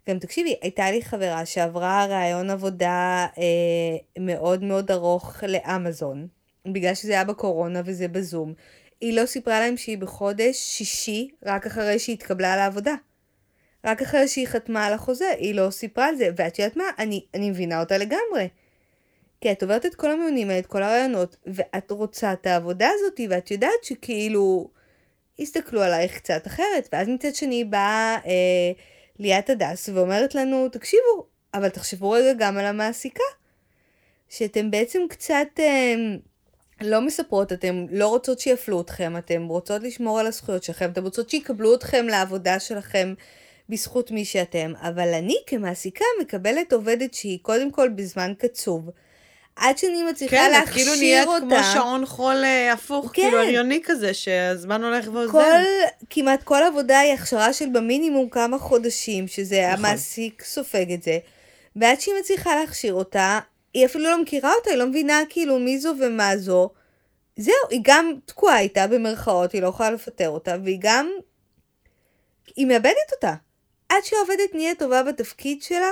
גם 0.09 0.19
תקשיבי, 0.19 0.55
הייתה 0.63 0.91
לי 0.91 1.03
חברה 1.03 1.47
שעברה 1.47 2.07
ראיון 2.07 2.51
עבודה 2.51 3.27
אה, 3.39 3.97
מאוד 4.19 4.65
מאוד 4.65 4.91
ארוך 4.91 5.45
לאמזון, 5.49 6.27
בגלל 6.67 6.95
שזה 6.95 7.13
היה 7.13 7.25
בקורונה 7.25 7.83
וזה 7.85 8.09
בזום. 8.09 8.55
היא 9.01 9.21
לא 9.21 9.27
סיפרה 9.27 9.61
להם 9.61 9.77
שהיא 9.77 9.99
בחודש 9.99 10.57
שישי, 10.57 11.31
רק 11.45 11.67
אחרי 11.67 11.99
שהיא 11.99 12.15
התקבלה 12.15 12.57
לעבודה. 12.57 12.95
רק 13.85 14.03
אחרי 14.03 14.29
שהיא 14.29 14.47
חתמה 14.47 14.87
על 14.87 14.93
החוזה, 14.93 15.31
היא 15.39 15.55
לא 15.55 15.71
סיפרה 15.71 16.07
על 16.09 16.17
זה. 16.17 16.29
ואת 16.37 16.59
יודעת 16.59 16.77
מה? 16.77 16.85
אני, 16.99 17.25
אני 17.35 17.51
מבינה 17.51 17.81
אותה 17.81 17.99
לגמרי. 17.99 18.49
כי 19.41 19.53
את 19.53 19.63
עוברת 19.63 19.87
את 19.87 19.95
כל 19.95 20.11
המיונים 20.11 20.49
האלה, 20.49 20.59
את 20.59 20.67
כל 20.67 20.83
הרעיונות, 20.83 21.37
ואת 21.47 21.91
רוצה 21.91 22.33
את 22.33 22.47
העבודה 22.47 22.89
הזאת, 22.95 23.21
ואת 23.31 23.51
יודעת 23.51 23.85
שכאילו, 23.85 24.71
יסתכלו 25.39 25.83
עלייך 25.83 26.17
קצת 26.17 26.47
אחרת. 26.47 26.89
ואז 26.93 27.09
מצד 27.09 27.35
שני 27.35 27.65
באה 27.65 28.19
אה, 28.27 28.73
ליאת 29.19 29.51
הדס 29.51 29.89
ואומרת 29.89 30.35
לנו, 30.35 30.69
תקשיבו, 30.69 31.27
אבל 31.55 31.69
תחשבו 31.69 32.11
רגע 32.11 32.33
גם 32.39 32.59
על 32.59 32.67
המעסיקה. 32.67 33.25
שאתם 34.29 34.71
בעצם 34.71 35.01
קצת 35.09 35.49
אה, 35.59 35.95
לא 36.81 37.01
מספרות, 37.01 37.53
אתם 37.53 37.87
לא 37.91 38.09
רוצות 38.09 38.41
שיפלו 38.41 38.81
אתכם, 38.81 39.17
אתם 39.17 39.47
רוצות 39.47 39.83
לשמור 39.83 40.21
על 40.21 40.27
הזכויות 40.27 40.63
שלכם, 40.63 40.91
אתם 40.91 41.05
רוצות 41.05 41.31
שיקבלו 41.31 41.75
אתכם 41.75 42.07
לעבודה 42.09 42.61
שלכם 42.61 43.15
בזכות 43.69 44.11
מי 44.11 44.25
שאתם, 44.25 44.73
אבל 44.81 45.15
אני 45.15 45.37
כמעסיקה 45.47 46.05
מקבלת 46.21 46.73
עובדת 46.73 47.15
שהיא 47.15 47.39
קודם 47.43 47.71
כל 47.71 47.89
בזמן 47.89 48.33
קצוב. 48.39 48.91
עד 49.57 49.79
שאני 49.79 50.03
מצליחה 50.03 50.37
כן, 50.37 50.47
את 50.47 50.51
להכשיר 50.51 50.75
כאילו 50.75 50.95
נהיית 50.97 51.27
אותה. 51.27 51.41
כמו 51.41 51.57
שעון 51.73 52.07
חול 52.07 52.45
אה, 52.45 52.73
הפוך, 52.73 53.07
כן. 53.07 53.23
כאילו 53.23 53.39
הריוני 53.39 53.81
כזה, 53.85 54.15
שהזמן 54.15 54.85
הולך 54.85 55.09
ואוזן. 55.13 55.33
כל, 55.33 55.95
כמעט 56.11 56.43
כל 56.43 56.63
עבודה 56.63 56.99
היא 56.99 57.13
הכשרה 57.13 57.53
של 57.53 57.69
במינימום 57.73 58.29
כמה 58.29 58.59
חודשים, 58.59 59.29
שזה 59.29 59.69
נכון. 59.73 59.85
המעסיק 59.85 60.43
סופג 60.43 60.93
את 60.93 61.03
זה. 61.03 61.19
ועד 61.77 62.01
שהיא 62.01 62.15
מצליחה 62.21 62.57
להכשיר 62.57 62.95
אותה, 62.95 63.39
היא 63.75 63.87
אפילו 63.87 64.05
לא 64.05 64.23
מכירה 64.23 64.53
אותה, 64.59 64.71
היא 64.71 64.79
לא 64.79 64.87
מבינה 64.87 65.23
כאילו 65.29 65.59
מי 65.59 65.79
זו 65.79 65.93
ומה 66.01 66.37
זו. 66.37 66.71
זהו, 67.37 67.55
היא 67.71 67.81
גם 67.83 68.13
תקועה 68.25 68.61
איתה 68.61 68.87
במרכאות, 68.87 69.53
היא 69.53 69.63
לא 69.63 69.69
יכולה 69.69 69.91
לפטר 69.91 70.29
אותה, 70.29 70.57
והיא 70.65 70.79
גם... 70.81 71.11
היא 72.57 72.67
מאבדת 72.67 73.13
אותה. 73.13 73.35
עד 73.89 74.05
שהעובדת 74.05 74.55
נהיה 74.55 74.75
טובה 74.75 75.03
בתפקיד 75.03 75.63
שלה, 75.63 75.91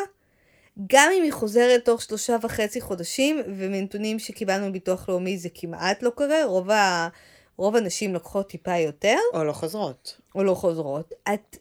גם 0.87 1.11
אם 1.17 1.23
היא 1.23 1.33
חוזרת 1.33 1.85
תוך 1.85 2.03
שלושה 2.03 2.37
וחצי 2.43 2.81
חודשים, 2.81 3.41
ומנתונים 3.47 4.19
שקיבלנו 4.19 4.69
מביטוח 4.69 5.09
לאומי 5.09 5.39
זה 5.39 5.49
כמעט 5.55 6.03
לא 6.03 6.11
קורה, 6.11 6.45
רוב, 6.45 6.71
ה... 6.71 7.09
רוב 7.57 7.77
הנשים 7.77 8.15
לוקחות 8.15 8.49
טיפה 8.49 8.77
יותר, 8.77 9.17
או 9.35 9.45
לא 9.45 9.53
חוזרות. 9.53 10.21
או 10.35 10.45
לא 10.45 10.55
חוזרות. 10.55 11.15
את... 11.35 11.57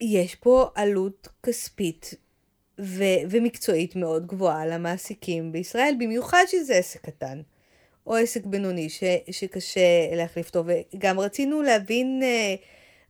יש 0.00 0.34
פה 0.34 0.70
עלות 0.74 1.28
כספית 1.42 2.14
ו... 2.80 3.04
ומקצועית 3.30 3.96
מאוד 3.96 4.26
גבוהה 4.26 4.66
למעסיקים 4.66 5.52
בישראל, 5.52 5.94
במיוחד 5.98 6.44
שזה 6.46 6.74
עסק 6.74 7.00
קטן, 7.00 7.40
או 8.06 8.16
עסק 8.16 8.46
בינוני 8.46 8.88
ש... 8.88 9.04
שקשה 9.30 9.80
להחליף 10.16 10.46
אותו. 10.46 10.64
וגם 10.66 11.20
רצינו 11.20 11.62
להבין 11.62 12.20
אה, 12.22 12.54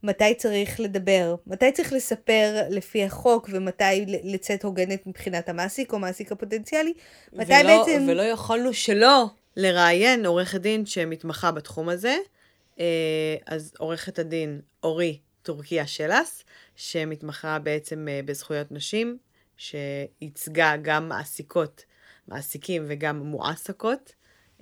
מתי 0.02 0.35
צריך 0.35 0.81
לדבר, 0.81 1.35
מתי 1.46 1.72
צריך 1.72 1.92
לספר 1.92 2.62
לפי 2.70 3.04
החוק, 3.04 3.48
ומתי 3.52 4.04
לצאת 4.07 4.64
הוגנת 4.64 5.07
מבחינת 5.07 5.48
המעסיק 5.48 5.92
או 5.92 5.98
מעסיק 5.98 6.33
הפוטנציאלי, 6.33 6.92
מתי 7.33 7.52
ולא, 7.64 7.78
בעצם... 7.78 8.07
ולא 8.09 8.22
יכולנו 8.22 8.74
שלא 8.74 9.24
לראיין 9.57 10.26
עורכת 10.26 10.61
דין 10.61 10.87
שמתמחה 10.87 11.50
בתחום 11.50 11.88
הזה. 11.88 12.16
אה, 12.81 13.37
אז 13.46 13.72
עורכת 13.78 14.18
הדין 14.18 14.61
אורי 14.83 15.18
טורקיה 15.42 15.87
שלס, 15.87 16.44
שמתמחה 16.76 17.59
בעצם 17.59 18.07
אה, 18.11 18.20
בזכויות 18.24 18.72
נשים, 18.72 19.18
שייצגה 19.59 20.75
גם 20.83 21.09
מעסיקות, 21.09 21.85
מעסיקים 22.29 22.85
וגם 22.88 23.18
מועסקות. 23.18 24.12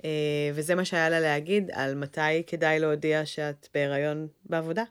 אה, 0.05 0.09
וזה 0.53 0.75
מה 0.75 0.85
שהיה 0.85 1.09
לה 1.09 1.19
להגיד 1.19 1.71
על 1.73 1.95
מתי 1.95 2.43
כדאי 2.47 2.79
להודיע 2.79 3.25
שאת 3.25 3.67
בהיריון 3.73 4.27
בעבודה. 4.45 4.83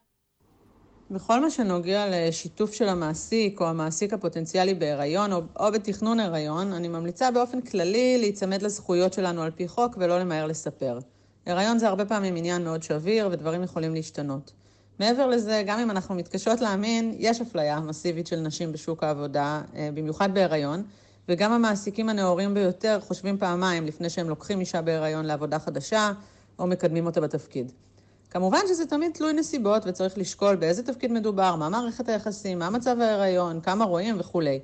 בכל 1.11 1.41
מה 1.41 1.51
שנוגע 1.51 2.07
לשיתוף 2.11 2.75
של 2.75 2.89
המעסיק 2.89 3.61
או 3.61 3.67
המעסיק 3.67 4.13
הפוטנציאלי 4.13 4.75
בהיריון 4.75 5.33
או, 5.33 5.43
או 5.61 5.73
בתכנון 5.73 6.21
הריון, 6.21 6.73
אני 6.73 6.89
ממליצה 6.89 7.31
באופן 7.31 7.61
כללי 7.61 8.19
להיצמד 8.19 8.63
לזכויות 8.63 9.13
שלנו 9.13 9.43
על 9.43 9.51
פי 9.51 9.69
חוק 9.69 9.97
ולא 10.01 10.21
למהר 10.21 10.47
לספר. 10.47 10.99
הריון 11.47 11.79
זה 11.79 11.89
הרבה 11.89 12.05
פעמים 12.05 12.37
עניין 12.37 12.65
מאוד 12.65 12.83
שביר 12.83 13.29
ודברים 13.33 13.63
יכולים 13.63 13.95
להשתנות. 13.95 14.53
מעבר 14.99 15.27
לזה, 15.27 15.63
גם 15.67 15.79
אם 15.79 15.91
אנחנו 15.91 16.15
מתקשות 16.15 16.61
להאמין, 16.61 17.15
יש 17.19 17.41
אפליה 17.41 17.81
מסיבית 17.81 18.27
של 18.27 18.41
נשים 18.41 18.73
בשוק 18.73 19.03
העבודה, 19.03 19.63
אה, 19.77 19.89
במיוחד 19.95 20.35
בהיריון, 20.35 20.83
וגם 21.29 21.53
המעסיקים 21.53 22.09
הנאורים 22.09 22.55
ביותר 22.55 23.01
חושבים 23.01 23.39
פעמיים 23.39 23.87
לפני 23.87 24.11
שהם 24.11 24.29
לוקחים 24.29 24.61
אישה 24.61 24.83
בהיריון 24.83 25.25
לעבודה 25.25 25.59
חדשה 25.59 26.13
או 26.59 26.67
מקדמים 26.67 27.07
אותה 27.07 27.21
בתפקיד. 27.21 27.73
כמובן 28.31 28.59
שזה 28.69 28.87
תמיד 28.87 29.11
תלוי 29.15 29.33
נסיבות 29.33 29.83
וצריך 29.87 30.19
לשקול 30.19 30.57
באיזה 30.57 30.83
תפקיד 30.83 31.13
מדובר, 31.13 31.57
מה 31.57 31.69
מערכת 31.69 32.09
היחסים, 32.09 32.59
מה 32.59 32.71
מצב 32.71 33.01
ההיריון, 33.01 33.61
כמה 33.61 33.85
רואים 33.85 34.17
וכולי. 34.19 34.61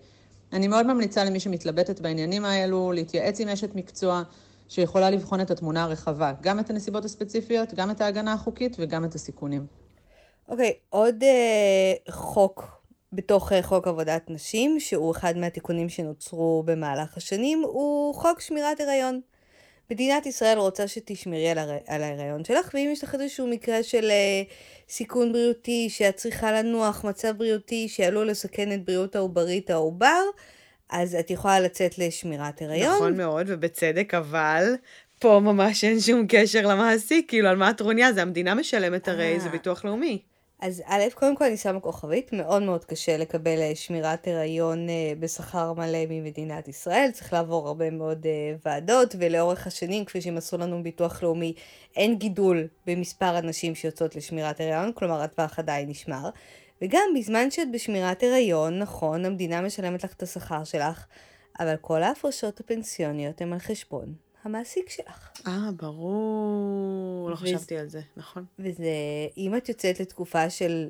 אני 0.53 0.69
מאוד 0.69 0.87
ממליצה 0.87 1.25
למי 1.25 1.41
שמתלבטת 1.41 2.01
בעניינים 2.01 2.45
האלו 2.45 2.93
להתייעץ 2.93 3.41
עם 3.41 3.49
אשת 3.49 3.75
מקצוע 3.75 4.23
שיכולה 4.69 5.11
לבחון 5.11 5.41
את 5.41 5.51
התמונה 5.51 5.83
הרחבה, 5.85 6.33
גם 6.41 6.59
את 6.59 6.71
הנסיבות 6.71 7.05
הספציפיות, 7.05 7.75
גם 7.75 7.91
את 7.91 8.01
ההגנה 8.01 8.33
החוקית 8.33 8.77
וגם 8.79 9.05
את 9.05 9.15
הסיכונים. 9.15 9.82
אוקיי, 10.53 10.73
עוד 10.89 11.23
אה, 11.23 12.13
חוק 12.13 12.83
בתוך 13.13 13.53
אה, 13.53 13.63
חוק 13.63 13.89
עבודת 13.89 14.31
נשים, 14.31 14.81
שהוא 14.81 15.13
אחד 15.13 15.37
מהתיקונים 15.37 15.89
שנוצרו 15.89 16.63
במהלך 16.67 17.17
השנים, 17.17 17.63
הוא 17.63 18.15
חוק 18.15 18.41
שמירת 18.41 18.81
הריון. 18.81 19.21
מדינת 19.91 20.27
ישראל 20.27 20.59
רוצה 20.59 20.89
שתשמרי 20.89 21.49
על, 21.49 21.59
הר... 21.59 21.71
על 21.87 22.03
ההיריון 22.03 22.45
שלך, 22.45 22.71
ואם 22.75 22.89
יש 22.93 23.05
לך 23.05 23.15
איזשהו 23.15 23.47
מקרה 23.47 23.83
של 23.83 24.11
אה, 24.11 24.43
סיכון 24.89 25.33
בריאותי, 25.33 25.91
שאת 25.91 26.17
צריכה 26.17 26.53
לנוח, 26.53 27.05
מצב 27.05 27.37
בריאותי 27.37 27.89
שעלול 27.89 28.29
לסכן 28.29 28.73
את 28.73 28.85
בריאות 28.85 29.17
העוברית 29.17 29.71
העובר, 29.71 30.23
אז 30.91 31.15
את 31.15 31.31
יכולה 31.31 31.61
לצאת 31.61 31.99
לשמירת 31.99 32.63
הריון. 32.63 32.95
נכון 32.95 33.17
מאוד, 33.17 33.47
ובצדק, 33.49 34.15
אבל 34.15 34.75
פה 35.19 35.41
ממש 35.43 35.85
אין 35.85 36.01
שום 36.01 36.27
קשר 36.29 36.67
למעסיק, 36.67 37.29
כאילו, 37.29 37.49
על 37.49 37.57
מה 37.57 37.69
הטרוניה? 37.69 38.13
זה 38.13 38.23
המדינה 38.23 38.55
משלמת 38.55 39.09
הרי. 39.09 39.41
זה 39.41 39.49
ביטוח 39.49 39.85
לאומי. 39.85 40.32
אז 40.63 40.83
א', 40.87 41.03
קודם 41.15 41.37
כל 41.37 41.45
אני 41.45 41.57
שמה 41.57 41.81
כוכבית, 41.81 42.33
מאוד 42.33 42.63
מאוד 42.63 42.85
קשה 42.85 43.17
לקבל 43.17 43.59
אה, 43.61 43.73
שמירת 43.75 44.29
הריון 44.29 44.89
אה, 44.89 45.13
בשכר 45.19 45.73
מלא 45.73 45.99
ממדינת 46.09 46.69
ישראל, 46.69 47.11
צריך 47.13 47.33
לעבור 47.33 47.69
הרבה 47.69 47.91
מאוד 47.91 48.27
אה, 48.27 48.55
ועדות, 48.65 49.15
ולאורך 49.19 49.67
השנים, 49.67 50.05
כפי 50.05 50.21
שמסרו 50.21 50.59
לנו 50.59 50.83
ביטוח 50.83 51.23
לאומי, 51.23 51.55
אין 51.97 52.19
גידול 52.19 52.69
במספר 52.87 53.37
הנשים 53.37 53.75
שיוצאות 53.75 54.17
לשמירת 54.17 54.61
הריון, 54.61 54.93
כלומר 54.95 55.23
הטווח 55.23 55.59
עדיין 55.59 55.89
נשמר. 55.89 56.31
וגם 56.83 57.09
בזמן 57.19 57.51
שאת 57.51 57.71
בשמירת 57.73 58.23
הריון, 58.23 58.79
נכון, 58.79 59.25
המדינה 59.25 59.61
משלמת 59.61 60.05
לך 60.05 60.13
את 60.13 60.23
השכר 60.23 60.65
שלך, 60.65 61.07
אבל 61.61 61.77
כל 61.81 62.03
ההפרשות 62.03 62.61
הפנסיוניות 62.61 63.41
הן 63.41 63.53
על 63.53 63.59
חשבון 63.59 64.15
המעסיק 64.45 64.91
שלך. 64.91 65.31
אה, 65.47 65.69
ברור. 65.77 67.31
לא 67.31 67.37
חשבתי 67.37 67.77
על 67.77 67.89
זה, 67.89 68.01
נכון. 68.17 68.45
וזה, 68.59 68.93
אם 69.37 69.57
את 69.57 69.69
יוצאת 69.69 70.01
לתקופה 70.01 70.51
של 70.51 70.89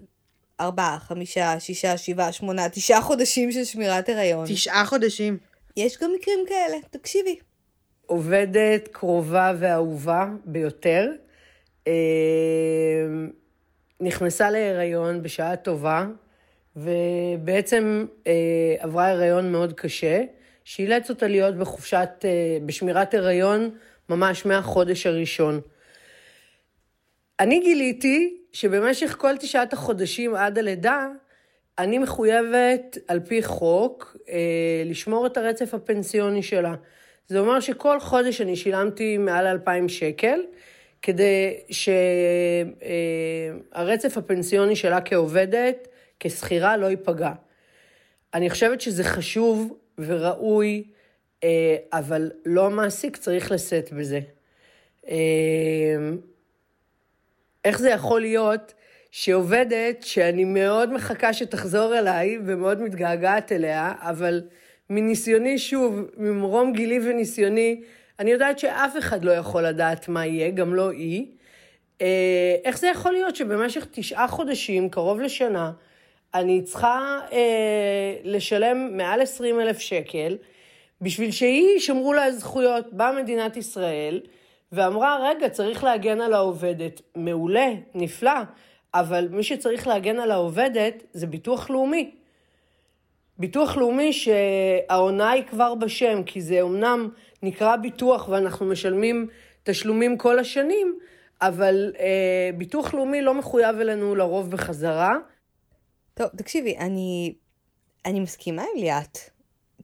ארבעה, 0.60 0.98
חמישה, 0.98 1.60
שישה, 1.60 1.96
שבעה, 1.96 2.32
שמונה, 2.32 2.68
תשעה 2.68 3.00
חודשים 3.02 3.52
של 3.52 3.64
שמירת 3.64 4.08
הריון, 4.08 4.46
תשעה 4.48 4.84
חודשים. 4.86 5.38
יש 5.76 5.98
גם 6.02 6.10
מקרים 6.18 6.38
כאלה, 6.48 6.76
תקשיבי. 6.90 7.38
עובדת 8.06 8.88
קרובה 8.88 9.52
ואהובה 9.58 10.28
ביותר, 10.44 11.10
אה, 11.86 11.92
נכנסה 14.00 14.50
להיריון 14.50 15.22
בשעה 15.22 15.56
טובה, 15.56 16.06
ובעצם 16.76 18.06
אה, 18.26 18.74
עברה 18.78 19.10
הריון 19.10 19.52
מאוד 19.52 19.72
קשה, 19.72 20.22
שאילץ 20.64 21.10
אותה 21.10 21.26
להיות 21.26 21.54
בחופשת, 21.54 22.08
אה, 22.24 22.58
בשמירת 22.66 23.14
הריון 23.14 23.70
ממש 24.08 24.46
מהחודש 24.46 25.06
הראשון. 25.06 25.60
אני 27.40 27.60
גיליתי 27.60 28.36
שבמשך 28.52 29.16
כל 29.18 29.36
תשעת 29.36 29.72
החודשים 29.72 30.34
עד 30.34 30.58
הלידה, 30.58 31.08
אני 31.78 31.98
מחויבת 31.98 32.98
על 33.08 33.20
פי 33.20 33.42
חוק 33.42 34.16
אה, 34.28 34.82
לשמור 34.84 35.26
את 35.26 35.36
הרצף 35.36 35.74
הפנסיוני 35.74 36.42
שלה. 36.42 36.74
זה 37.28 37.38
אומר 37.38 37.60
שכל 37.60 38.00
חודש 38.00 38.40
אני 38.40 38.56
שילמתי 38.56 39.18
מעל 39.18 39.46
2,000 39.46 39.88
שקל, 39.88 40.40
כדי 41.02 41.60
שהרצף 43.72 44.18
הפנסיוני 44.18 44.76
שלה 44.76 45.00
כעובדת, 45.00 45.88
כשכירה, 46.20 46.76
לא 46.76 46.86
ייפגע. 46.86 47.32
אני 48.34 48.50
חושבת 48.50 48.80
שזה 48.80 49.04
חשוב 49.04 49.76
וראוי, 50.06 50.84
אה, 51.44 51.76
אבל 51.92 52.30
לא 52.46 52.66
המעסיק 52.66 53.16
צריך 53.16 53.52
לשאת 53.52 53.92
בזה. 53.92 54.20
אה, 55.08 55.16
איך 57.64 57.78
זה 57.78 57.90
יכול 57.90 58.20
להיות 58.20 58.74
שעובדת 59.10 60.02
שאני 60.02 60.44
מאוד 60.44 60.92
מחכה 60.92 61.32
שתחזור 61.32 61.98
אליי 61.98 62.38
ומאוד 62.46 62.82
מתגעגעת 62.82 63.52
אליה, 63.52 63.92
אבל 64.00 64.42
מניסיוני 64.90 65.58
שוב, 65.58 66.00
ממרום 66.16 66.72
גילי 66.72 67.10
וניסיוני, 67.10 67.80
אני 68.18 68.30
יודעת 68.30 68.58
שאף 68.58 68.98
אחד 68.98 69.24
לא 69.24 69.32
יכול 69.32 69.62
לדעת 69.62 70.08
מה 70.08 70.26
יהיה, 70.26 70.50
גם 70.50 70.74
לא 70.74 70.90
היא. 70.90 71.26
אה, 72.00 72.56
איך 72.64 72.78
זה 72.78 72.86
יכול 72.86 73.12
להיות 73.12 73.36
שבמשך 73.36 73.86
תשעה 73.90 74.28
חודשים, 74.28 74.90
קרוב 74.90 75.20
לשנה, 75.20 75.72
אני 76.34 76.62
צריכה 76.62 77.20
אה, 77.32 78.14
לשלם 78.24 78.96
מעל 78.96 79.20
20 79.20 79.60
אלף 79.60 79.78
שקל, 79.78 80.36
בשביל 81.00 81.30
שהיא, 81.30 81.78
שמרו 81.78 82.12
לה 82.12 82.32
זכויות 82.32 82.92
במדינת 82.92 83.56
ישראל, 83.56 84.20
ואמרה, 84.72 85.18
רגע, 85.28 85.48
צריך 85.48 85.84
להגן 85.84 86.20
על 86.20 86.34
העובדת. 86.34 87.00
מעולה, 87.16 87.68
נפלא, 87.94 88.40
אבל 88.94 89.28
מי 89.30 89.42
שצריך 89.42 89.86
להגן 89.86 90.18
על 90.18 90.30
העובדת 90.30 91.02
זה 91.12 91.26
ביטוח 91.26 91.70
לאומי. 91.70 92.10
ביטוח 93.38 93.76
לאומי 93.76 94.12
שההונאה 94.12 95.30
היא 95.30 95.42
כבר 95.42 95.74
בשם, 95.74 96.22
כי 96.22 96.40
זה 96.40 96.60
אומנם 96.60 97.08
נקרא 97.42 97.76
ביטוח 97.76 98.28
ואנחנו 98.28 98.66
משלמים 98.66 99.28
תשלומים 99.62 100.18
כל 100.18 100.38
השנים, 100.38 100.98
אבל 101.42 101.92
אה, 101.98 102.50
ביטוח 102.56 102.94
לאומי 102.94 103.22
לא 103.22 103.34
מחויב 103.34 103.80
אלינו 103.80 104.14
לרוב 104.14 104.50
בחזרה. 104.50 105.16
טוב, 106.14 106.26
תקשיבי, 106.36 106.76
אני, 106.78 107.34
אני 108.06 108.20
מסכימה 108.20 108.62
עם 108.62 108.80
ליאת. 108.82 109.18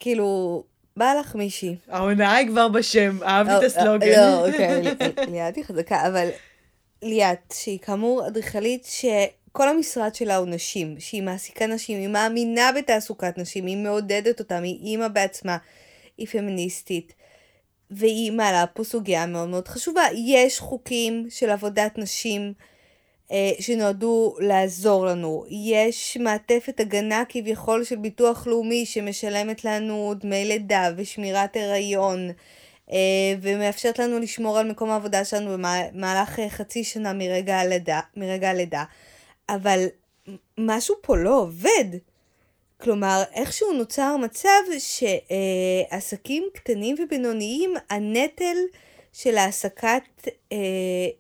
כאילו, 0.01 0.63
באה 0.97 1.15
לך 1.15 1.35
מישהי. 1.35 1.77
ההונאה 1.89 2.35
היא 2.35 2.49
כבר 2.49 2.69
בשם, 2.69 3.23
אהבתי 3.23 3.53
את 3.57 3.61
לא, 3.61 3.67
הסלוגן. 3.67 4.21
לא, 4.21 4.47
אוקיי, 4.47 4.83
לי- 4.83 5.27
ליאת 5.31 5.57
היא 5.57 5.65
חזקה, 5.65 6.07
אבל 6.09 6.29
ליאת, 7.03 7.55
שהיא 7.55 7.79
כאמור 7.79 8.27
אדריכלית 8.27 8.85
שכל 8.85 9.69
המשרד 9.69 10.15
שלה 10.15 10.37
הוא 10.37 10.47
נשים, 10.47 11.01
שהיא 11.01 11.23
מעסיקה 11.23 11.67
נשים, 11.67 11.99
היא 11.99 12.09
מאמינה 12.09 12.71
בתעסוקת 12.77 13.39
נשים, 13.39 13.67
היא 13.67 13.77
מעודדת 13.77 14.41
אותם, 14.41 14.63
היא 14.63 14.81
אימא 14.83 15.09
בעצמה, 15.09 15.57
היא 16.19 16.27
פמיניסטית. 16.27 17.15
והיא 17.91 18.33
מעלה 18.33 18.67
פה 18.67 18.85
סוגיה 18.85 19.27
מאוד 19.27 19.49
מאוד 19.49 19.69
חשובה. 19.69 20.03
יש 20.27 20.59
חוקים 20.59 21.27
של 21.31 21.51
עבודת 21.51 21.99
נשים 21.99 22.53
שנועדו 23.61 24.35
לעזור 24.39 25.07
לנו. 25.07 25.45
יש 25.51 26.17
מעטפת 26.21 26.81
הגנה 26.81 27.23
כביכול 27.29 27.85
של 27.85 27.97
ביטוח 27.97 28.47
לאומי 28.47 28.87
שמשלמת 28.87 29.65
לנו 29.65 30.15
דמי 30.21 30.45
לידה 30.45 30.91
ושמירת 30.97 31.57
הריון. 31.57 32.31
אה, 32.93 33.35
ומאפשרת 33.41 33.99
לנו 33.99 34.19
לשמור 34.19 34.59
על 34.59 34.71
מקום 34.71 34.91
העבודה 34.91 35.25
שלנו 35.25 35.51
במהלך 35.53 36.39
אה, 36.39 36.51
חצי 36.51 36.85
שנה 36.85 37.13
מרגע 37.13 37.59
הלידה, 37.59 38.01
מרגע 38.17 38.51
הלידה. 38.51 38.85
אבל 39.49 39.87
משהו 40.59 40.95
פה 41.01 41.17
לא 41.17 41.41
עובד. 41.41 41.85
כלומר, 42.81 43.23
איכשהו 43.35 43.73
נוצר 43.73 44.17
מצב 44.17 44.61
שעסקים 44.79 46.49
קטנים 46.55 46.97
ובינוניים, 46.99 47.75
הנטל 47.91 48.57
של 49.19 49.37
העסקת 49.37 50.29
אה, 50.53 50.57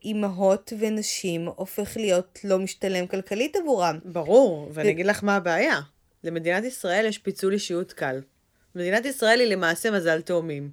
אימהות 0.04 0.72
ונשים 0.78 1.48
הופך 1.56 1.96
להיות 1.96 2.38
לא 2.44 2.58
משתלם 2.58 3.06
כלכלית 3.06 3.56
עבורם. 3.56 3.98
ברור, 4.04 4.70
ואני 4.72 4.90
אגיד 4.90 5.06
לך 5.06 5.24
מה 5.24 5.36
הבעיה. 5.36 5.80
למדינת 6.24 6.64
ישראל 6.64 7.06
יש 7.06 7.18
פיצול 7.18 7.52
אישיות 7.52 7.92
קל. 7.92 8.20
מדינת 8.74 9.04
ישראל 9.04 9.40
היא 9.40 9.48
למעשה 9.48 9.90
מזל 9.90 10.20
תאומים. 10.20 10.70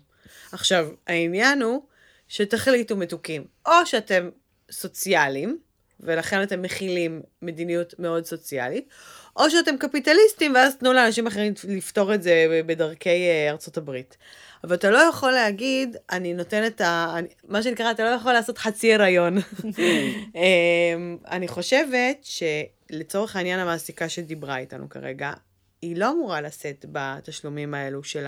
עכשיו, 0.51 0.87
העניין 1.07 1.61
הוא 1.61 1.81
שתחליטו 2.27 2.95
מתוקים. 2.95 3.45
או 3.65 3.73
שאתם 3.85 4.29
סוציאליים, 4.71 5.59
ולכן 5.99 6.43
אתם 6.43 6.61
מכילים 6.61 7.21
מדיניות 7.41 7.99
מאוד 7.99 8.25
סוציאלית, 8.25 8.89
או 9.37 9.49
שאתם 9.49 9.77
קפיטליסטים, 9.77 10.55
ואז 10.55 10.75
תנו 10.75 10.93
לאנשים 10.93 11.27
אחרים 11.27 11.53
לפתור 11.67 12.13
את 12.13 12.23
זה 12.23 12.61
בדרכי 12.65 13.09
אה, 13.09 13.49
ארצות 13.49 13.77
הברית. 13.77 14.17
אבל 14.63 14.75
אתה 14.75 14.89
לא 14.89 14.97
יכול 14.97 15.31
להגיד, 15.31 15.97
אני 16.11 16.33
נותן 16.33 16.65
את 16.65 16.81
ה... 16.81 17.13
אני, 17.17 17.27
מה 17.47 17.63
שנקרא, 17.63 17.91
אתה 17.91 18.03
לא 18.03 18.09
יכול 18.09 18.33
לעשות 18.33 18.57
חצי 18.57 18.93
הריון. 18.93 19.37
אמ, 20.35 21.17
אני 21.31 21.47
חושבת 21.47 22.27
שלצורך 22.91 23.35
העניין 23.35 23.59
המעסיקה 23.59 24.09
שדיברה 24.09 24.57
איתנו 24.57 24.89
כרגע, 24.89 25.33
היא 25.81 25.97
לא 25.97 26.11
אמורה 26.11 26.41
לשאת 26.41 26.85
בתשלומים 26.91 27.73
האלו 27.73 28.03
של 28.03 28.25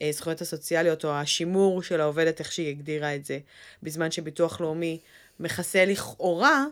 הזכויות 0.00 0.40
הסוציאליות 0.40 1.04
או 1.04 1.10
השימור 1.10 1.82
של 1.82 2.00
העובדת, 2.00 2.40
איך 2.40 2.52
שהיא 2.52 2.68
הגדירה 2.68 3.14
את 3.14 3.24
זה, 3.24 3.38
בזמן 3.82 4.10
שביטוח 4.10 4.60
לאומי 4.60 5.00
מכסה 5.40 5.84
לכאורה 5.84 6.64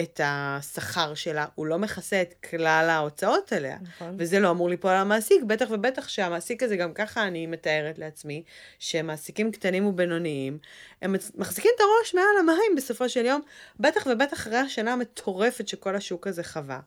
את 0.00 0.20
השכר 0.24 1.14
שלה, 1.14 1.46
הוא 1.54 1.66
לא 1.66 1.78
מכסה 1.78 2.22
את 2.22 2.34
כלל 2.50 2.86
ההוצאות 2.90 3.52
עליה. 3.52 3.76
נכון. 3.82 4.16
וזה 4.18 4.40
לא 4.40 4.50
אמור 4.50 4.68
ליפול 4.68 4.90
על 4.90 4.96
המעסיק, 4.96 5.42
בטח 5.42 5.66
ובטח 5.70 6.08
שהמעסיק 6.08 6.62
הזה, 6.62 6.76
גם 6.76 6.92
ככה 6.92 7.26
אני 7.26 7.46
מתארת 7.46 7.98
לעצמי, 7.98 8.42
שמעסיקים 8.78 9.52
קטנים 9.52 9.86
ובינוניים, 9.86 10.58
הם 11.02 11.14
מחזיקים 11.34 11.70
את 11.76 11.80
הראש 11.80 12.14
מעל 12.14 12.38
המים 12.40 12.76
בסופו 12.76 13.08
של 13.08 13.26
יום, 13.26 13.40
בטח 13.80 14.06
ובטח 14.10 14.36
אחרי 14.36 14.56
השנה 14.56 14.92
המטורפת 14.92 15.68
שכל 15.68 15.96
השוק 15.96 16.26
הזה 16.26 16.44
חווה. 16.44 16.80